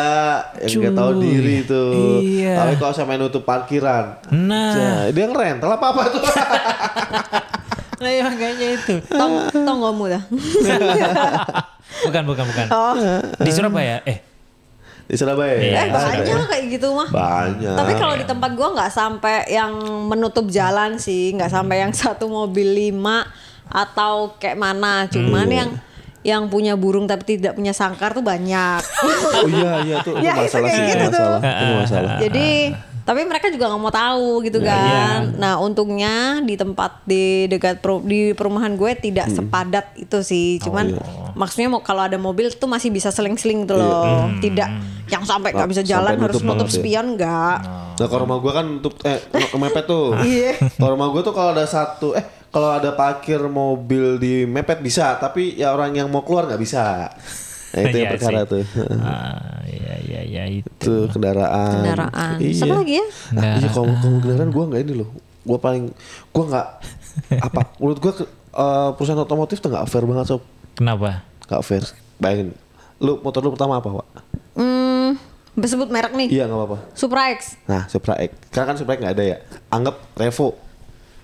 [0.66, 2.18] yang nggak tahu diri tuh.
[2.18, 2.58] Iya.
[2.58, 4.26] Tapi kalau sampai nutup parkiran.
[4.34, 6.22] Nah, Nah, dia ngerental apa apa tuh?
[8.02, 8.94] nah ya makanya itu.
[9.06, 10.22] Tong tonggomu dah.
[11.86, 12.66] Bukan, bukan, bukan.
[12.74, 12.92] Oh.
[13.40, 14.18] Di Surabaya, eh
[15.06, 15.54] Di Surabaya.
[15.54, 16.18] Eh Ada.
[16.18, 17.08] banyak kayak gitu mah.
[17.08, 17.78] Banyak.
[17.78, 19.70] Tapi kalau di tempat gua nggak sampai yang
[20.10, 23.22] menutup jalan sih, nggak sampai yang satu mobil lima
[23.70, 25.06] atau kayak mana.
[25.10, 25.70] Cuman yang
[26.26, 28.82] yang punya burung tapi tidak punya sangkar tuh banyak.
[28.82, 31.38] Oh iya iya tuh, itu Ya, itu masalah sih, gitu masalah.
[31.38, 32.12] Itu masalah.
[32.18, 32.50] Jadi
[33.06, 35.38] tapi mereka juga nggak mau tahu gitu kan.
[35.38, 40.58] Nah untungnya di tempat di dekat per- di perumahan gue tidak sepadat itu sih.
[40.58, 40.90] Cuman
[41.32, 44.26] maksudnya mau kalau ada mobil tuh masih bisa seling-seling gitu loh.
[44.36, 44.68] Tidak
[45.06, 46.74] yang sampai nggak bisa Sampai jalan harus nutup ya.
[46.74, 47.56] spion nggak.
[47.96, 49.22] Nah kalau rumah gue kan tutup eh
[49.54, 50.18] mepet tuh.
[50.26, 50.58] Iya.
[50.74, 55.14] Kalau rumah gue tuh kalau ada satu eh kalau ada parkir mobil di mepet bisa,
[55.14, 57.06] tapi ya orang yang mau keluar nggak bisa.
[57.76, 58.48] Nah itu yang Iya perkara sih.
[58.48, 58.62] tuh.
[58.96, 60.70] Ah, iya iya iya itu.
[60.80, 61.72] Tuh kendaraan.
[61.76, 62.34] Kendaraan.
[62.40, 62.56] Iya.
[62.56, 63.06] Sama lagi ya?
[63.30, 65.08] Nah, iya kalau kalau kendaraan gue nggak ini loh.
[65.44, 65.84] Gue paling
[66.26, 66.66] gue nggak
[67.46, 67.60] apa?
[67.76, 68.12] Menurut gue
[68.50, 70.42] eh, perusahaan otomotif tuh nggak fair banget sob.
[70.72, 71.20] Kenapa?
[71.44, 71.84] Nggak fair.
[72.16, 72.56] Bayangin.
[72.96, 74.06] Lu motor lu pertama apa, Pak?
[74.56, 75.20] Hmm,
[75.58, 76.32] sebut merek nih.
[76.32, 76.78] Iya nggak apa-apa.
[76.92, 77.60] Supra X.
[77.64, 78.32] Nah, Supra X.
[78.48, 79.36] Sekarang kan Supra X nggak ada ya.
[79.68, 80.56] Anggap Revo.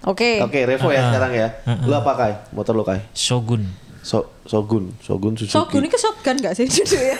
[0.02, 0.42] Oke.
[0.42, 1.48] Oke, Revo ya sekarang ya.
[1.82, 2.32] Lu apa Kai?
[2.50, 3.00] Motor lu Kai?
[3.12, 3.64] Shogun.
[4.02, 5.54] So, Shogun, Shogun Suzuki.
[5.54, 6.66] Shogun ini ke shotgun gak sih?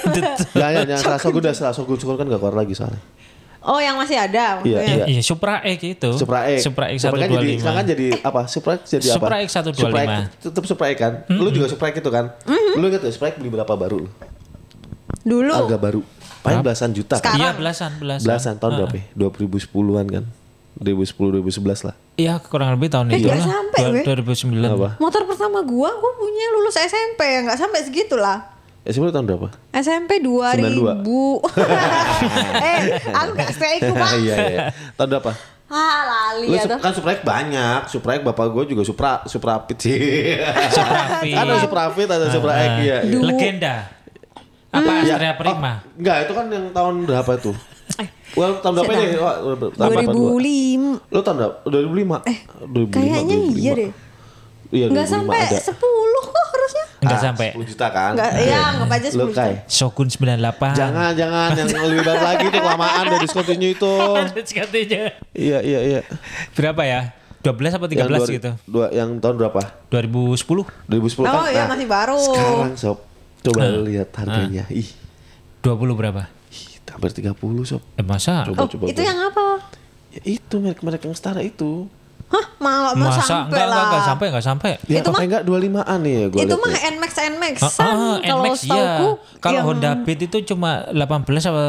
[0.58, 2.98] Ya, ya, ya, setelah Shogun dah, setelah Shogun Shogun kan gak keluar lagi soalnya.
[3.62, 4.82] oh yang masih ada Iya, maksudnya.
[4.98, 5.04] iya.
[5.08, 6.10] Iya, Supra X itu.
[6.12, 6.58] Supra X.
[6.60, 7.92] Supra X Supra kan jadi, sekarang kan 125.
[7.94, 8.40] jadi apa?
[8.44, 9.14] Supra X jadi apa?
[9.14, 9.78] Supra X 125.
[9.78, 11.12] Supra X, tetap Supra X kan?
[11.30, 12.24] Lu juga Supra X itu kan?
[12.74, 14.08] Lu inget ya Supra X beli berapa baru lu?
[15.22, 15.54] Dulu.
[15.54, 16.02] Agak baru.
[16.42, 17.22] Paling belasan juta kan?
[17.22, 17.38] Sekarang.
[17.38, 18.26] Iya, belasan, belasan.
[18.26, 19.04] Belasan tahun berapa ya?
[19.14, 20.24] 2010-an kan?
[20.74, 21.94] 2010 2011 lah.
[22.14, 23.48] Iya, kurang lebih tahun Eh, itu nggak lah.
[23.48, 24.04] sampai, Dua- weh.
[24.04, 24.72] 2009.
[24.72, 24.90] Apa?
[24.96, 28.48] Motor pertama gua, gua punya lulus SMP ya nggak sampai segitu lah.
[28.82, 29.48] Ya sebenarnya tahun berapa?
[29.72, 30.58] SMP 2000.
[32.66, 32.78] eh,
[33.14, 34.10] aku gak stay ku, Pak.
[34.18, 34.60] Iya iya.
[34.98, 35.32] Tahun berapa?
[35.72, 37.80] Ah, lali Lu ya kan Supra X banyak.
[37.88, 40.36] Supra X bapak gue juga Supra Supra Fit sih.
[40.68, 41.32] Supra Fit.
[41.32, 42.96] ada Supra Fit, ada Supra X iya.
[43.00, 43.18] iya.
[43.22, 43.74] Legenda.
[44.68, 45.72] Apa Ya, Astrea oh, Prima?
[45.94, 47.54] enggak, itu kan yang tahun berapa tuh?
[47.95, 49.05] Eh, Well, tahun berapa ini?
[49.74, 50.28] Berapa dua?
[50.32, 51.05] 2005.
[51.07, 51.55] Lu tahun berapa?
[51.62, 52.16] 2005.
[52.24, 52.90] Eh, 2005.
[52.90, 53.90] Kayaknya iya deh.
[54.72, 55.59] Iya, Nggak 2005 sampai ada.
[55.61, 55.76] 10
[56.24, 56.84] kok harusnya.
[56.97, 57.49] Enggak Ah, sampai.
[57.53, 58.11] 10 juta kan?
[58.14, 59.43] Enggak, ya anggap aja 10 Lu juta.
[59.43, 59.55] Kai.
[59.66, 60.72] Shogun 98.
[60.72, 63.93] Jangan, jangan yang lebih baru lagi itu kelamaan udah discontinue itu.
[64.57, 65.03] Katanya.
[65.34, 66.01] Iya, iya, iya.
[66.53, 67.01] Berapa ya?
[67.43, 68.51] 12 apa 13 yang dua- gitu?
[68.64, 69.61] Dua, yang tahun berapa?
[69.90, 70.64] 2010.
[70.86, 71.36] 2010 kan?
[71.36, 72.16] Oh, iya, masih baru.
[72.22, 72.99] Sekarang sob,
[73.43, 74.64] coba lu lihat harganya.
[74.70, 74.88] Ih,
[75.61, 76.30] 20 berapa?
[76.93, 77.32] Hampir 30
[77.64, 77.80] sob.
[77.95, 78.45] Eh masa?
[78.45, 78.84] Coba, Oh, coba.
[78.86, 79.45] itu gua- yang apa?
[80.11, 81.88] Ya, itu merek-merek yang setara itu.
[82.28, 83.84] Hah, mau mau Masa sampai enggak, enggak, lah.
[83.84, 84.70] enggak sampai, enggak sampai.
[84.86, 86.90] Ya, Itu pakai enggak 25-an nih ya gua itu mah nih.
[86.90, 91.05] Nmax Nmax Ah, San ah, kalau NMAX setauku Kalau yang- Honda Beat itu cuma 18
[91.45, 91.64] apa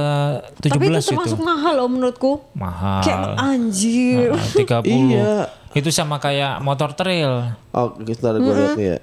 [0.58, 1.10] 17 tapi itu itu.
[1.10, 3.00] termasuk mahal loh menurutku Mahal.
[3.02, 4.88] kayak anjir Ah, 30.
[4.88, 5.36] Iya.
[5.74, 7.52] Itu sama kayak motor trail.
[7.70, 8.98] Oh, sebentar gue lihat nih ya.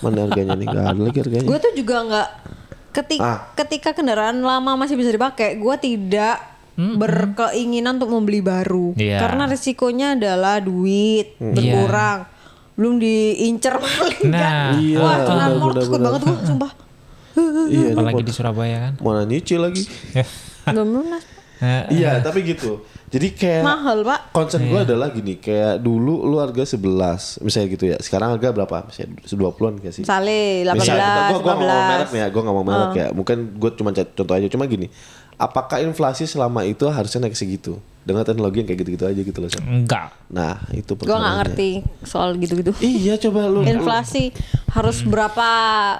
[0.00, 0.66] Mana harganya nih?
[0.66, 1.46] Gak ada lagi harganya.
[1.46, 2.28] gue tuh juga nggak
[2.90, 3.38] ketika Ah.
[3.54, 6.36] ketika kendaraan lama masih bisa dipakai gue tidak
[6.74, 8.92] berkeinginan untuk membeli baru.
[8.94, 9.20] Iya.
[9.20, 12.24] karena risikonya adalah duit berkurang.
[12.72, 16.72] Belum diincer maling Nah, kan Iya, wah kenal benar, takut banget gue sumpah.
[17.68, 18.92] Iya, apalagi mau- di Surabaya kan.
[18.98, 19.84] mana nyicil lagi.
[20.66, 21.24] belum lunas
[21.96, 22.84] Iya, tapi gitu.
[23.10, 24.70] Jadi kayak mahal pak concern Iya.
[24.70, 27.96] gue adalah gini, kayak dulu lu harga 11, misalnya gitu ya.
[27.98, 28.86] Sekarang harga berapa?
[28.86, 30.04] Misalnya 20-an kayak sih.
[30.06, 33.06] Sale 18 Misalnya, gue gua nggak mau merek 15 ya, gue nggak mau merek ya.
[33.10, 34.86] Mungkin gue cuma contoh aja, cuma gini.
[35.40, 37.80] Apakah inflasi selama itu harusnya naik segitu?
[38.00, 39.48] Dengan teknologi yang kayak gitu-gitu aja gitu loh.
[39.48, 39.64] Sam.
[39.64, 40.08] enggak.
[40.28, 41.70] Nah, itu gue nggak ngerti
[42.02, 43.60] soal gitu-gitu Iya, coba lu.
[43.62, 44.32] inflasi
[44.68, 45.48] harus berapa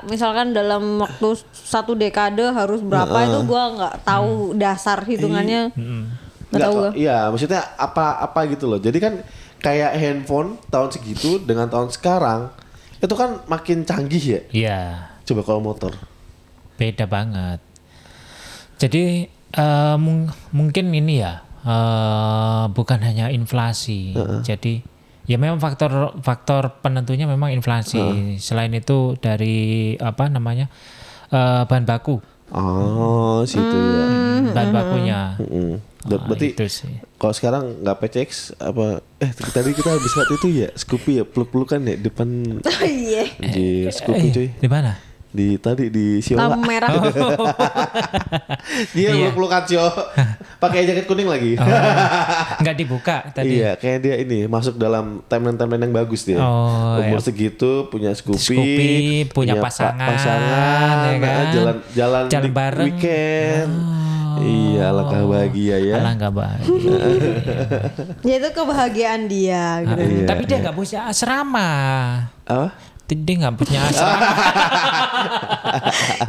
[0.05, 6.61] misalkan dalam waktu satu dekade harus berapa itu gua nggak tahu dasar hitungannya nggak Nggak
[6.63, 8.77] tahu tau- gua Iya, maksudnya apa apa gitu loh.
[8.77, 9.21] Jadi kan
[9.59, 12.49] kayak handphone tahun segitu dengan tahun sekarang
[12.97, 14.41] itu kan makin canggih ya.
[14.51, 14.81] Iya.
[15.23, 15.93] Coba kalau motor.
[16.75, 17.61] Beda banget.
[18.81, 24.17] Jadi eh, mung- mungkin ini ya eh, bukan hanya inflasi.
[24.41, 24.81] Jadi
[25.29, 28.01] ya memang faktor faktor penentunya memang inflasi.
[28.41, 29.57] Selain itu dari
[29.95, 30.73] apa namanya
[31.29, 32.19] eh, bahan baku,
[32.51, 34.09] Oh, situ ya.
[34.51, 35.37] bahan bakunya.
[35.39, 35.79] Mm-mm.
[36.01, 36.97] Dan Ah, berarti itu sih.
[37.15, 41.77] kalau sekarang nggak PCX apa eh tadi kita habis lihat itu ya Scoopy ya peluk-pelukan
[41.85, 42.29] ya depan
[42.65, 44.97] Oh, iya di Scoopy cuy di mana?
[45.31, 46.91] Di tadi di Siola lampu merah
[48.91, 49.31] dia Iya.
[49.31, 49.87] peluk-pelukan Sio
[50.59, 51.67] pakai jaket kuning lagi Oh,
[52.61, 53.57] nggak dibuka tadi.
[53.57, 56.37] Iya, kayak dia ini masuk dalam timeline-timeline yang bagus dia.
[56.37, 57.25] Oh, Umur iya.
[57.25, 58.91] segitu punya Scoopy, Scoopy,
[59.31, 61.47] punya pa- pasangan, pasangan, ya nah, kan?
[61.51, 62.87] jalan jalan, Jalan di bareng.
[62.87, 63.71] weekend.
[63.71, 64.39] Oh.
[64.41, 65.95] Iya, alangkah bahagia ya.
[66.11, 66.65] Nggak baik.
[68.23, 71.71] ya itu kebahagiaan dia gitu Iya, Tapi dia nggak punya asrama.
[72.45, 72.73] Apa?
[73.15, 74.29] Dia nggak punya asrama.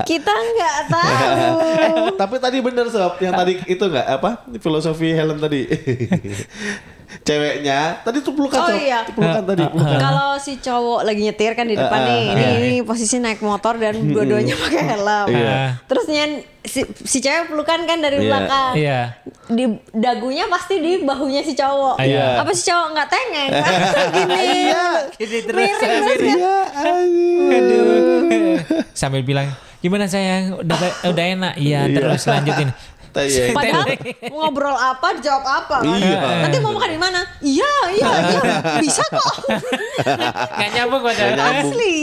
[0.10, 4.30] kita nggak tahu Eh, tapi tadi bener sob, yang tadi itu nggak apa
[4.62, 5.66] filosofi Helen tadi.
[7.22, 9.04] ceweknya tadi tuh pelukan Oh, iya.
[9.04, 12.42] pelukan tadi pelukan Kalau si cowok lagi nyetir kan di depan Ah, nih, ah, ini,
[12.42, 12.58] iya.
[12.58, 15.28] ini posisi naik motor dan dua-duanya pakai helm.
[15.28, 15.56] Iya.
[15.86, 16.32] Terus nyen,
[16.62, 18.26] si, si cewek pelukan kan dari Iya.
[18.26, 18.74] belakang.
[18.74, 19.00] Iya.
[19.46, 22.00] Di dagunya pasti di bahunya si cowok.
[22.00, 22.40] Iya.
[22.40, 23.50] Apa si cowok nggak tengeng?
[24.16, 24.44] Gini.
[25.14, 25.70] Gini terus.
[25.78, 26.58] Miring iya.
[27.52, 28.58] Aduh.
[28.94, 29.48] Sambil bilang,
[29.80, 30.58] gimana sayang?
[30.58, 31.54] Udah udah enak.
[31.58, 32.70] Iya, terus lanjutin.
[33.20, 33.52] Iya.
[33.52, 33.88] Padahal
[34.34, 36.00] ngobrol apa, jawab apa kan.
[36.00, 36.48] Iya.
[36.48, 37.22] Nanti mau makan di mana?
[37.44, 38.42] Iya, iya, iya.
[38.84, 39.36] Bisa kok.
[40.56, 41.44] Gak nyambung nyambung.
[41.44, 41.96] Asli.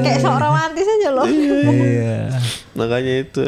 [0.00, 1.26] Kayak seorang romantis aja loh.
[1.28, 2.32] Iya.
[2.70, 3.42] makanya itu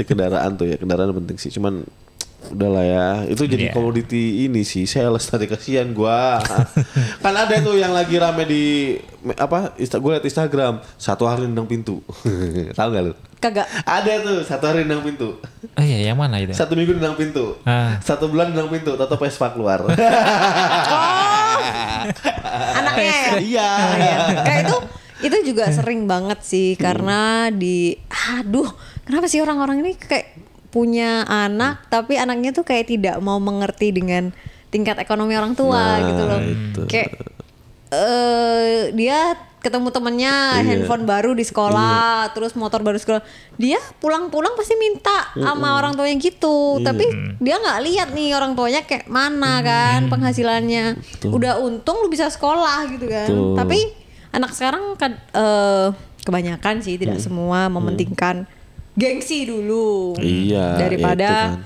[0.00, 1.84] ya kendaraan tuh ya kendaraan penting sih cuman
[2.48, 3.06] udahlah ya.
[3.24, 3.72] Itu jadi Iya.
[3.72, 5.24] komoditi ini sih sales.
[5.24, 6.38] Tadi kasihan gua.
[7.24, 8.64] Kan ada tuh yang lagi rame di
[9.34, 10.78] apa Insta, gue liat Instagram.
[10.94, 11.98] Satu hari nendang pintu.
[12.78, 13.14] Tahu gak lu?
[13.36, 13.68] Kagak.
[13.84, 15.36] ada tuh satu hari nendang pintu.
[15.76, 16.50] Oh iya, yang mana itu?
[16.50, 17.58] satu minggu nendang pintu.
[17.62, 18.00] Ah.
[18.00, 19.84] satu bulan nendang pintu tato Vespa keluar.
[22.76, 23.30] Anaknya ya?
[23.40, 23.70] iya.
[24.42, 24.76] Kayak itu
[25.16, 27.96] itu juga sering banget sih karena di
[28.36, 28.68] aduh
[29.02, 30.36] kenapa sih orang-orang ini kayak
[30.68, 34.30] punya anak tapi anaknya tuh kayak tidak mau mengerti dengan
[34.66, 36.40] tingkat ekonomi orang tua Nah, gitu loh.
[36.42, 36.80] itu.
[36.86, 37.10] kayak
[37.88, 40.62] eh dia ketemu temennya Iya.
[40.64, 43.22] handphone baru di sekolah terus motor baru sekolah.
[43.56, 46.78] Dia pulang-pulang pasti minta sama orang tuanya gitu.
[46.78, 46.84] Iya.
[46.84, 47.06] tapi
[47.36, 51.02] dia nggak lihat nih orang tuanya kayak mana kan penghasilannya.
[51.26, 53.26] Udah untung lu bisa sekolah gitu kan.
[53.26, 53.54] Betul.
[53.56, 53.78] tapi
[54.30, 55.88] anak sekarang kan eh,
[56.22, 57.02] kebanyakan sih Hmm.
[57.02, 58.46] tidak semua mementingkan
[58.96, 61.60] gengsi dulu Iya, daripada itu kan.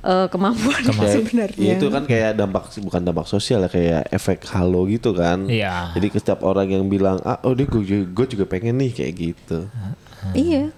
[0.00, 4.40] eh, kemampuan Kayak- sebenarnya ya itu kan kayak dampak bukan dampak sosial ya kayak efek
[4.48, 5.44] halo gitu kan.
[5.44, 5.90] Iya.
[5.92, 9.12] Jadi ke setiap orang yang bilang ah oh dia gue, gue juga pengen nih kayak
[9.14, 9.66] gitu.
[10.30, 10.68] iya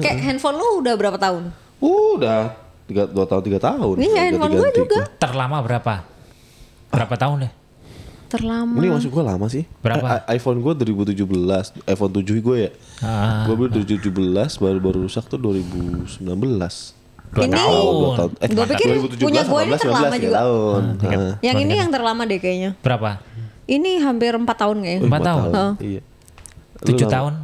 [0.00, 2.56] kayak handphone lu udah berapa tahun Uh, udah
[2.88, 4.00] tiga dua tahun tiga tahun.
[4.00, 5.04] Iya, handphone gue juga.
[5.16, 5.94] Terlama berapa?
[6.88, 7.52] Berapa tahun deh?
[8.36, 9.64] Terlama Ini maksud gue lama sih.
[9.80, 10.06] Berapa?
[10.22, 11.24] Eh, iPhone gue 2017,
[11.84, 12.70] iPhone 7 gue ya.
[13.00, 13.44] Ah.
[13.44, 14.12] Gue beli 2017
[14.56, 16.94] baru baru rusak tuh 2019.
[17.26, 18.30] Dua Ini- tahun, dua tahun.
[18.38, 20.36] Eh, Gua pikir 2017, punya gua ini 18, terlama 19, juga.
[20.38, 20.82] tahun.
[21.02, 21.32] Heeh.
[21.42, 23.10] yang ini yang terlama deh kayaknya Berapa?
[23.66, 25.48] ini hampir empat tahun kayaknya Empat tahun?
[25.82, 26.00] Iya.
[26.76, 27.12] Lu Tujuh lama.
[27.12, 27.34] tahun?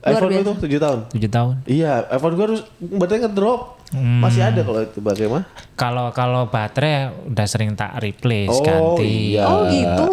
[0.00, 0.98] iPhone Luar itu 7 tahun.
[1.10, 1.54] Tujuh tahun?
[1.62, 3.60] Iya, iPhone gue harus berarti ngedrop.
[3.90, 4.22] Hmm.
[4.22, 5.44] Masih ada kalau itu bagaimana?
[5.74, 9.34] Kalau kalau baterai udah sering tak replace Oh, ganti.
[9.34, 9.42] iya.
[9.44, 10.10] oh gitu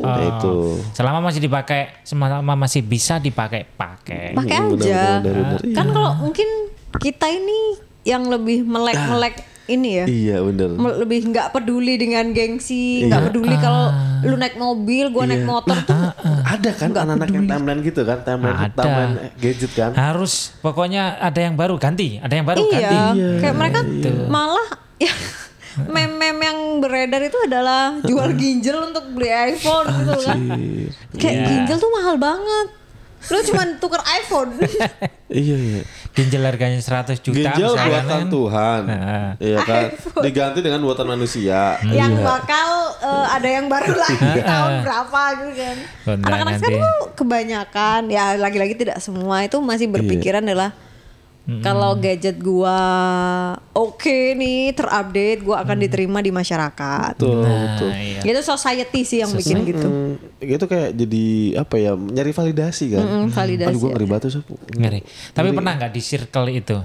[0.00, 0.26] Nah, Oh.
[0.26, 0.52] itu.
[0.90, 4.32] Selama masih dipakai, selama masih bisa dipakai, pakai.
[4.32, 5.76] pakai Iya, aja benar, benar, benar.
[5.76, 6.48] kan kalau mungkin
[6.96, 7.60] kita ini
[8.02, 9.34] yang lebih melek melek
[9.70, 10.04] ini ya.
[10.04, 10.74] Iya bener.
[10.74, 15.96] Lebih nggak peduli dengan gengsi nggak peduli kalau lu naik mobil gua naik motor tuh
[16.42, 18.76] ada kan anak-anak yang timeline gitu kan, timeline, Ada.
[18.76, 19.90] timeline gadget kan.
[19.94, 22.96] Harus pokoknya ada yang baru ganti, ada yang baru ganti.
[23.14, 23.28] iya.
[23.38, 23.80] Kayak mereka
[24.26, 24.66] malah
[25.00, 25.14] ya
[25.80, 30.38] meme-meme yang beredar itu adalah jual ginjal untuk beli iPhone gitu kan.
[31.14, 31.46] Kayak Iya.
[31.46, 32.66] ginjal tuh mahal banget
[33.20, 34.56] lu cuma tuker iPhone
[35.28, 35.82] iya iya.
[36.10, 38.26] Ginjal harganya 100 juta Ginjal misalnya buatan kan.
[38.26, 38.80] Tuhan.
[38.82, 39.28] Nah.
[39.38, 39.82] Iya kan.
[40.26, 41.78] Diganti dengan buatan manusia.
[41.86, 42.24] yang Iya.
[42.26, 45.76] bakal eh, ada yang baru lagi tahun berapa gitu kan
[46.26, 50.74] anak-anak sekarang tuh kebanyakan ya lagi-lagi tidak semua itu masih berpikiran adalah
[51.58, 52.78] kalau gadget gua
[53.70, 57.90] oke nih terupdate gua akan diterima di masyarakat Betul, Nah, betul.
[57.90, 58.20] iya.
[58.24, 61.26] itu society sih yang bikin gitu Hmm, itu kayak jadi
[61.58, 63.68] apa ya nyari validasi kan Mm-mm, validasi.
[63.68, 64.42] aduh gue ngeri banget tuh.
[64.72, 65.00] Ngeri.
[65.30, 66.76] Tapi pernah nggak di circle itu?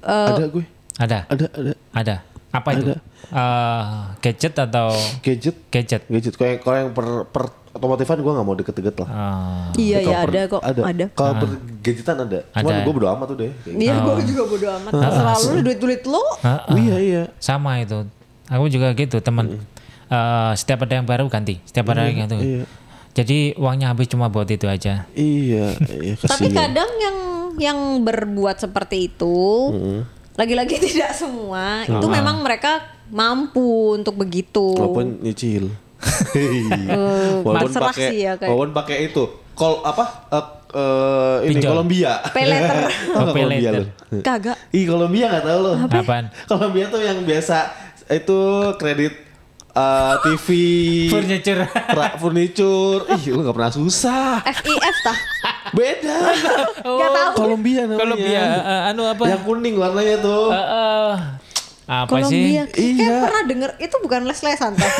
[0.00, 0.64] ada gue
[0.94, 1.18] Ada.
[1.26, 2.16] ada ada Ada.
[2.50, 2.86] Apa itu?
[2.86, 2.96] Ada.
[3.26, 3.84] Eh,
[4.20, 6.02] gadget atau gadget gadget?
[6.06, 7.44] gadget yang kalau yang per, per
[7.74, 9.66] otomotifan gue nggak mau deket-deket lah Ah.
[9.74, 11.48] iya iya ada kok ada, ada kalau per
[11.80, 12.82] gadgetan ada cuman Ada.
[12.82, 16.62] gue bodo amat tuh deh iya gua juga bodo amat selalu duit duit lu Ah,
[16.64, 16.78] gitu.
[16.80, 18.06] iya iya sama itu.
[18.44, 19.56] Aku juga gitu teman.
[20.06, 21.64] Eh, setiap ada yang baru ganti.
[21.64, 22.36] Setiap ada yang itu.
[22.36, 22.64] iya.
[23.12, 25.08] Jadi uangnya habis cuma buat itu aja.
[25.10, 27.16] iya iya tapi kadang yang
[27.56, 29.70] yang berbuat seperti itu
[30.34, 35.70] lagi-lagi tidak semua itu memang mereka mampu untuk begitu walaupun nyicil
[37.42, 39.24] walaupun terserah pakai ya, walaupun pakai itu.
[39.54, 40.04] Kol apa?
[40.28, 40.44] Eh,
[40.74, 41.70] eh, ini Pinjol.
[41.72, 42.12] Kolombia.
[42.24, 42.34] Tau
[43.22, 43.84] nggak Pay Kolombia lu?
[44.20, 44.56] kagak.
[44.70, 46.24] Ih Kolombia nggak tahu lo Apaan?
[46.50, 47.70] Kolombia tuh yang biasa
[48.06, 48.40] itu
[48.76, 49.14] kredit
[49.72, 50.46] eh, TV
[51.14, 51.62] Furniture.
[51.88, 53.06] pra- furniture.
[53.10, 54.42] Ih lu nggak pernah susah.
[54.44, 55.18] FIF tah.
[55.70, 56.18] Beda.
[56.80, 57.30] Nggak tahu.
[57.36, 58.00] Kolombia namanya.
[58.00, 59.22] Kolombia eh, anu apa?
[59.24, 60.50] yang kuning warnanya tuh.
[60.50, 61.12] Eh, eh,
[61.86, 62.72] apa Kolombia sih?
[62.72, 63.16] kayak Iya.
[63.20, 64.92] pernah denger itu bukan les-lesan tah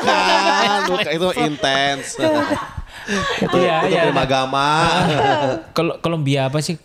[0.00, 2.30] kan bukan, itu intens itu,
[3.58, 4.02] Iya, itu iya.
[4.06, 4.68] prima agama
[5.76, 6.78] Kol Kolombia apa sih?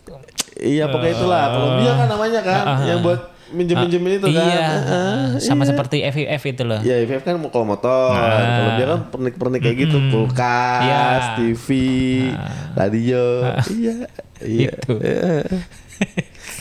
[0.56, 4.40] iya pokoknya itulah Kolombia kan namanya kan yang buat minjem-minjemin itu kan.
[4.40, 5.24] Iya, Heeh.
[5.38, 6.80] sama seperti FIF itu loh.
[6.80, 11.02] Ya IVF kan mau kalau motor, kalau dia kan pernik-pernik kayak gitu, kulkas, Iya.
[11.38, 11.66] TV,
[12.74, 13.24] radio,
[13.70, 13.94] iya,
[14.42, 14.70] iya.
[14.72, 14.92] Itu.
[14.98, 15.30] Iya.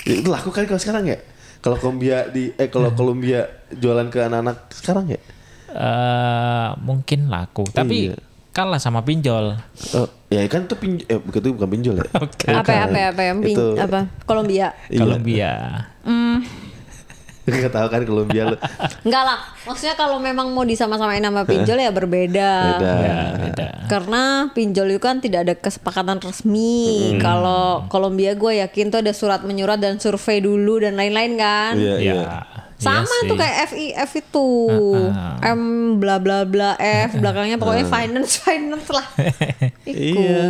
[0.03, 1.17] Ya, itu laku kan kalau sekarang ya?
[1.63, 5.19] Kalau Columbia di eh kalau Columbia jualan ke anak-anak sekarang ya?
[5.73, 8.19] eh mungkin laku, tapi Iya.
[8.51, 9.57] kalah sama pinjol.
[9.95, 12.05] Oh, ya kan itu pinjol, eh bukan itu bukan pinjol ya?
[12.59, 14.99] apa apa apa yang pin, Itu- apa Kolombia Iya.
[14.99, 15.51] Columbia.
[17.43, 18.57] Gak tahu kan Columbia lu.
[19.03, 22.93] enggak lah maksudnya kalau memang mau disama-samain nama pinjol ya berbeda Beda.
[22.97, 23.67] Ya, beda.
[23.85, 26.79] karena pinjol itu kan tidak ada kesepakatan resmi
[27.17, 31.95] kalau Kolombia gue yakin tuh ada surat menyurat dan survei dulu dan lain-lain kan Iya,
[31.97, 32.13] Iya.
[32.15, 32.25] iya.
[32.75, 34.47] sama Iya tuh kayak FIF itu
[35.41, 35.61] M
[35.97, 39.07] bla bla bla F belakangnya pokoknya finance finance lah
[39.83, 39.99] Iku.
[40.15, 40.43] Iya.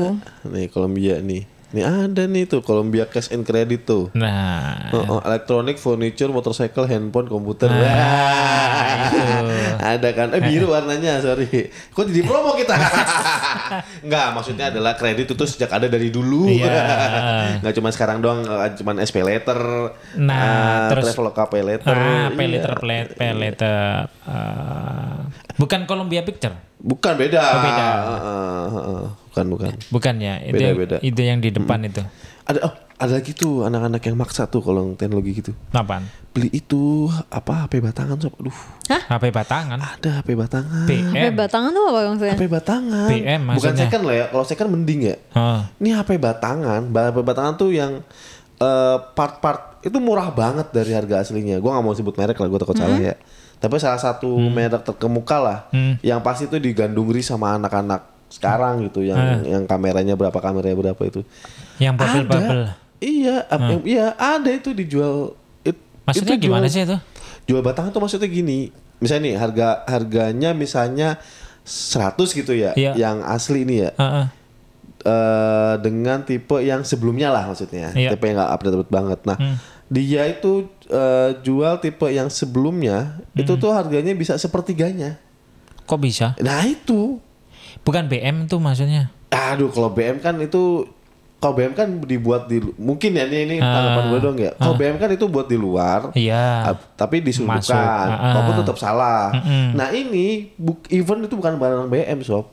[0.45, 1.45] Nih Columbia nih.
[1.73, 4.07] Nih ada nih tuh Columbia Cash and Credit tuh.
[4.13, 7.65] Nah, Oh, oh, elektronik, furniture, motorcycle, handphone, komputer.
[7.65, 9.41] Ah, Wah,
[9.91, 10.27] ada kan?
[10.31, 11.47] Eh biru warnanya, sorry.
[11.89, 12.75] Kok jadi promo kita?
[14.05, 16.45] Enggak, maksudnya adalah kredit itu sejak ada dari dulu.
[16.45, 16.71] Iya.
[17.59, 19.57] Enggak cuma sekarang doang, eh, cuma SP letter.
[20.15, 21.89] Nah, ah, terus- Traveloka Pay letter.
[21.89, 22.51] ah, pay iya.
[22.53, 24.05] letter, play, pay letter.
[24.23, 25.15] eh,
[25.55, 26.53] bukan Columbia Picture,
[26.83, 27.39] Bukan beda.
[27.39, 27.85] Oh, beda.
[27.87, 29.03] Ah, ah.
[29.31, 29.71] Bukan, bukan.
[29.87, 30.35] bukan ya?
[30.43, 30.97] Itu Beda, yang, beda.
[30.99, 32.03] itu yang di depan itu.
[32.43, 35.51] Ada oh, ada lagi tuh anak-anak yang maksa tuh kalau teknologi gitu.
[35.71, 36.05] Apaan?
[36.35, 38.35] Beli itu apa HP batangan sob.
[38.35, 38.53] Aduh,
[38.91, 39.79] HP batangan.
[39.79, 40.83] ada HP batangan.
[40.85, 41.33] HP PM.
[41.33, 43.09] batangan tuh apa maksudnya HP batangan.
[43.09, 43.83] PM Bukan maksudnya.
[43.87, 44.25] second lah ya.
[44.27, 45.15] Kalau second mending ya.
[45.33, 46.81] Oh, Ini HP batangan.
[46.91, 48.03] HP batangan tuh yang
[48.59, 51.57] eh, part-part itu murah banget dari harga aslinya.
[51.63, 53.15] Gua nggak mau sebut merek lah, gue takut salah ya.
[53.63, 55.95] Tapi salah satu merek terkemuka lah, Hmm.
[56.03, 61.23] yang pasti itu digandungri sama anak-anak sekarang gitu, yang yang kameranya berapa, kameranya berapa itu.
[61.79, 62.75] yang bubble-bubble.
[62.99, 65.33] Iya, ap- yang- iya ada itu dijual.
[65.61, 66.97] It, Maksudnya itu gimana jual- sih itu?
[67.45, 68.69] Jual batangan tuh maksudnya gini.
[68.99, 71.19] Misalnya nih harga harganya misalnya
[71.61, 72.95] 100 gitu ya, Iya.
[72.95, 73.91] yang asli ini ya.
[73.95, 74.25] Heeh.
[75.01, 78.11] eh dengan tipe yang sebelumnya lah maksudnya, Iya.
[78.11, 79.19] tipe yang nggak update banget.
[79.25, 79.35] Nah,
[79.93, 85.21] dia itu eh, jual tipe yang sebelumnya itu tuh harganya bisa sepertiganya.
[85.85, 86.33] Kok bisa?
[86.41, 87.21] Nah itu,
[87.83, 89.13] Bukan BM tuh maksudnya.
[89.29, 90.87] aduh kalau BM kan itu
[91.37, 94.51] kalau BM kan dibuat di mungkin ya ini ini tanggapan gue dong ya.
[94.55, 96.71] Kalau BM kan itu buat di luar, Iya.
[96.71, 98.31] ah, tapi disundukan, ah, ah.
[98.31, 99.35] walaupun tetap salah.
[99.75, 102.47] Nah ini buk, even itu bukan barang BM sob,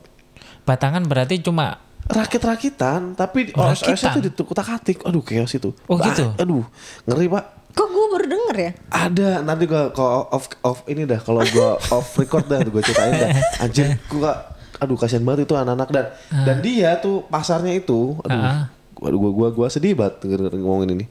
[0.61, 4.11] Batangan berarti cuma rakit-rakitan, tapi OS Rakitan?
[4.11, 4.97] itu ditukutak-atik.
[5.03, 5.69] Aduh chaos itu.
[5.85, 6.33] Oh, Bah, gitu?
[6.35, 6.63] Aduh
[7.05, 7.45] ngeri pak.
[7.71, 11.79] kok gue baru denger ya Ada nanti gua kalau off off ini dah kalau gua
[11.95, 13.29] off record dah gue ceritain dah.
[13.59, 16.05] Anjir gua aduh kasihan banget itu anak-anak dan
[16.43, 18.67] dan dia tuh pasarnya itu aduh Ah.
[18.99, 21.05] aduh gua gua gua sedih banget denger ngomongin ini.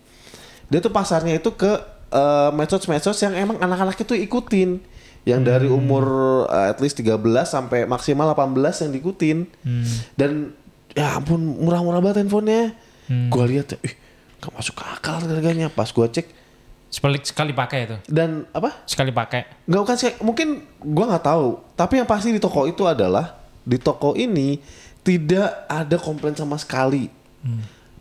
[0.68, 1.80] Dia tuh pasarnya itu ke
[2.10, 4.84] eh, medsos-medsos yang emang anak-anak itu ikutin
[5.22, 6.04] yang dari umur
[6.46, 9.38] eh, at least 13 sampai maksimal 18 yang diikutin.
[10.12, 10.52] Dan
[10.92, 12.74] ya ampun murah-murah banget handphonenya.
[13.26, 13.94] Gua lihat ya, ih
[14.38, 15.66] gak masuk akal harganya.
[15.66, 16.26] Pas gua cek
[16.86, 17.96] sekali sekali pakai itu.
[18.06, 19.46] dan apa Sekali pakai.
[19.62, 20.48] nggak bukan sih mungkin
[20.80, 24.58] gua nggak tahu tapi yang pasti di toko itu adalah di toko ini
[25.00, 27.06] tidak ada komplain sama sekali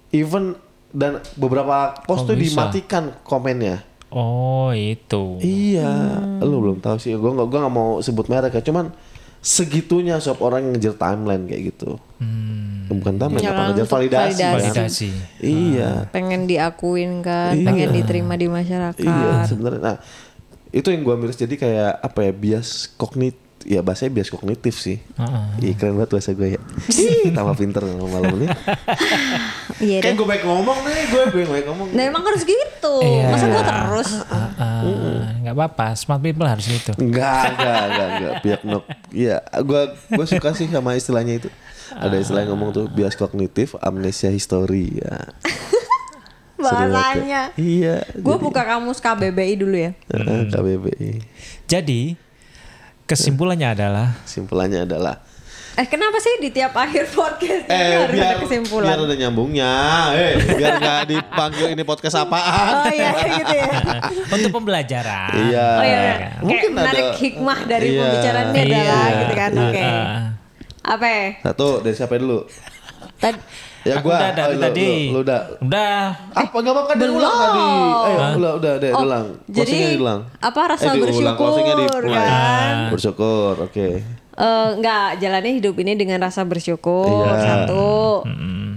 [0.09, 0.57] even
[0.89, 2.01] dan beberapa Hmm.
[2.01, 2.65] post tuh bisa?
[2.65, 5.37] dimatikan komennya Oh, itu.
[5.37, 8.89] iya lu belum tahu sih gua nggak nggak mau sebut merek ya cuman
[9.39, 12.01] segitunya sob orang yang ngejar timeline kayak gitu
[12.89, 14.41] bukan timeline Ya apa kan, ngejar validasi, validasi.
[14.41, 14.53] kan?
[14.59, 15.09] Validasi.
[15.39, 17.63] iya pengen diakuin kan Iya.
[17.63, 19.81] pengen diterima di masyarakat Iya sebenarnya.
[19.81, 19.97] Nah
[20.69, 25.03] itu yang gua miris jadi kayak apa ya bias kognit ya bahasanya bias kognitif sih.
[25.57, 26.61] Iya keren banget bahasa gue ya.
[27.29, 28.47] Tambah pinter malam ini.
[29.85, 31.87] iya deh gue baik ngomong nih, gue gue baik ngomong.
[31.91, 33.27] nah emang harus gitu Iya.
[33.29, 34.09] masa gue terus
[35.39, 36.91] nggak apa-apa, smart people harus gitu.
[36.97, 38.33] Enggak, enggak, enggak, enggak.
[38.41, 38.83] Biak nok.
[39.09, 41.49] Iya, gue gue suka sih sama istilahnya itu.
[41.91, 44.97] Ada istilah yang ngomong tuh bias kognitif, amnesia histori.
[44.97, 45.17] Ya.
[46.59, 46.75] Ya.
[46.75, 48.03] bahasanya Iya.
[48.11, 51.23] gue buka kamus KBBI dulu ya Heeh, KBBI.
[51.63, 52.19] Jadi
[53.05, 55.23] kesimpulannya adalah Simpulannya adalah
[55.71, 59.71] eh kenapa sih di tiap akhir podcast Eh harus biar ada kesimpulan biar ada nyambungnya,
[60.11, 62.83] eh biar nggak dipanggil ini podcast apaan?
[62.83, 63.69] oh iya gitu ya
[64.27, 65.31] untuk pembelajaran.
[65.39, 65.67] Iya.
[65.71, 66.29] Oh iya, iya.
[66.43, 68.01] Mungkin Kayak menarik ada- hikmah dari Iya.
[68.03, 68.75] pembicaraan ini Iya.
[68.83, 69.51] adalah gitu kan.
[69.55, 69.79] Oke.
[69.79, 70.19] Ah.
[70.89, 71.25] Apa ya?
[71.43, 72.49] Satu dari siapa dulu?
[73.15, 73.37] Tadi
[73.79, 74.19] Ya Aku gua.
[74.19, 74.89] udah dari Oh, lu- tadi.
[75.07, 75.41] Lu, lu udah.
[75.61, 76.01] Udah.
[76.33, 77.15] Apa enggak apa-apa belum.
[77.15, 77.67] ulang tadi.
[77.79, 79.25] Ayo, ulang udah deh, Oh, ulang.
[79.47, 80.19] jadi diulang.
[80.37, 82.19] apa rasa Eh, bersyukur closingnya dimulai.
[82.19, 82.75] kan?
[82.91, 83.87] Bersyukur, oke.
[84.35, 87.39] eh, nggak jalani hidup ini dengan rasa bersyukur Iya.
[87.39, 88.23] satu.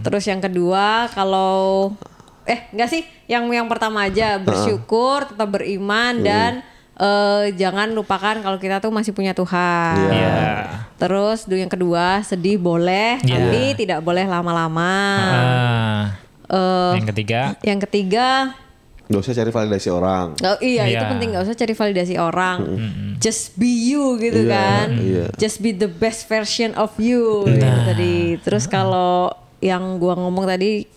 [0.03, 1.95] Terus yang kedua kalau
[2.45, 6.63] eh enggak sih, yang yang pertama aja bersyukur, tetap beriman dan
[7.03, 10.07] eh, jangan lupakan kalau kita tuh masih punya Tuhan.
[10.07, 10.39] Iya.
[10.97, 13.43] Terus du- yang kedua sedih boleh, Iya.
[13.43, 14.95] tapi tidak boleh lama-lama.
[15.19, 16.03] Ah.
[16.47, 18.55] Eh, yang ketiga, yang ketiga
[19.03, 20.27] Gak usah cari validasi orang.
[20.41, 21.11] Oh iya itu Iya.
[21.11, 22.59] penting nggak usah cari validasi orang.
[23.19, 24.87] Just be you gitu Iya, kan.
[24.97, 25.27] iya.
[25.37, 28.41] Just be the best version of you gitu tadi.
[28.41, 29.29] Terus kalau
[29.61, 30.89] yang gua ngomong tadi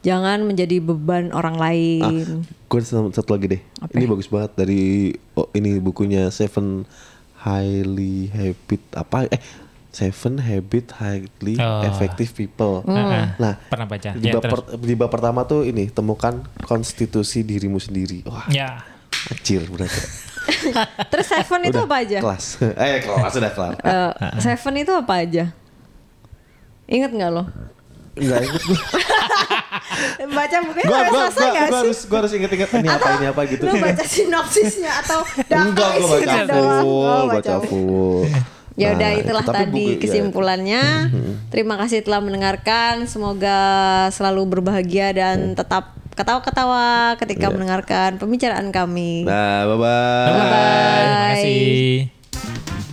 [0.00, 2.44] jangan menjadi beban orang lain.
[2.66, 3.62] Gue satu lagi deh.
[3.78, 3.92] Apa?
[3.92, 4.82] Ini bagus banget dari
[5.32, 6.84] oh, ini bukunya Seven
[7.38, 9.28] Highly Habit apa?
[9.28, 9.40] Eh
[9.90, 11.82] Seven Habit Highly Oh.
[11.82, 12.86] Effective People.
[12.86, 13.34] Heeh.
[13.36, 14.10] Nah, pernah baca.
[14.12, 14.54] di Ya, bab, terus.
[14.62, 18.22] per- di bab pertama tuh ini temukan konstitusi dirimu sendiri.
[18.22, 18.86] Wah, Ya.
[19.28, 20.00] kecil berarti.
[21.12, 22.18] Terus seven itu apa aja?
[22.18, 22.44] Kelas.
[22.80, 23.74] eh kelas sudah kelar.
[23.76, 25.44] Eh, seven itu apa aja?
[26.86, 27.44] Ingat nggak lo?
[28.20, 28.78] Enggak inget gue.
[30.30, 31.80] Baca bukunya Gue udah gua, selesai gua, nggak gua sih?
[31.82, 33.62] harus gua harus inget-inget ini apa ini apa gitu.
[33.62, 35.18] Lu baca sinopsisnya atau
[35.64, 38.24] Enggak, gue baca full, Oh, baca full.
[38.74, 40.00] Ya udah Nah, itulah tadi buku- ya.
[40.00, 40.82] kesimpulannya.
[41.52, 43.04] Terima kasih telah mendengarkan.
[43.04, 43.58] Semoga
[44.10, 49.24] selalu berbahagia dan tetap ketawa-ketawa ketika mendengarkan pembicaraan kami.
[49.24, 50.28] Nah, bye-bye.
[50.28, 50.46] Bye
[51.40, 52.89] bye.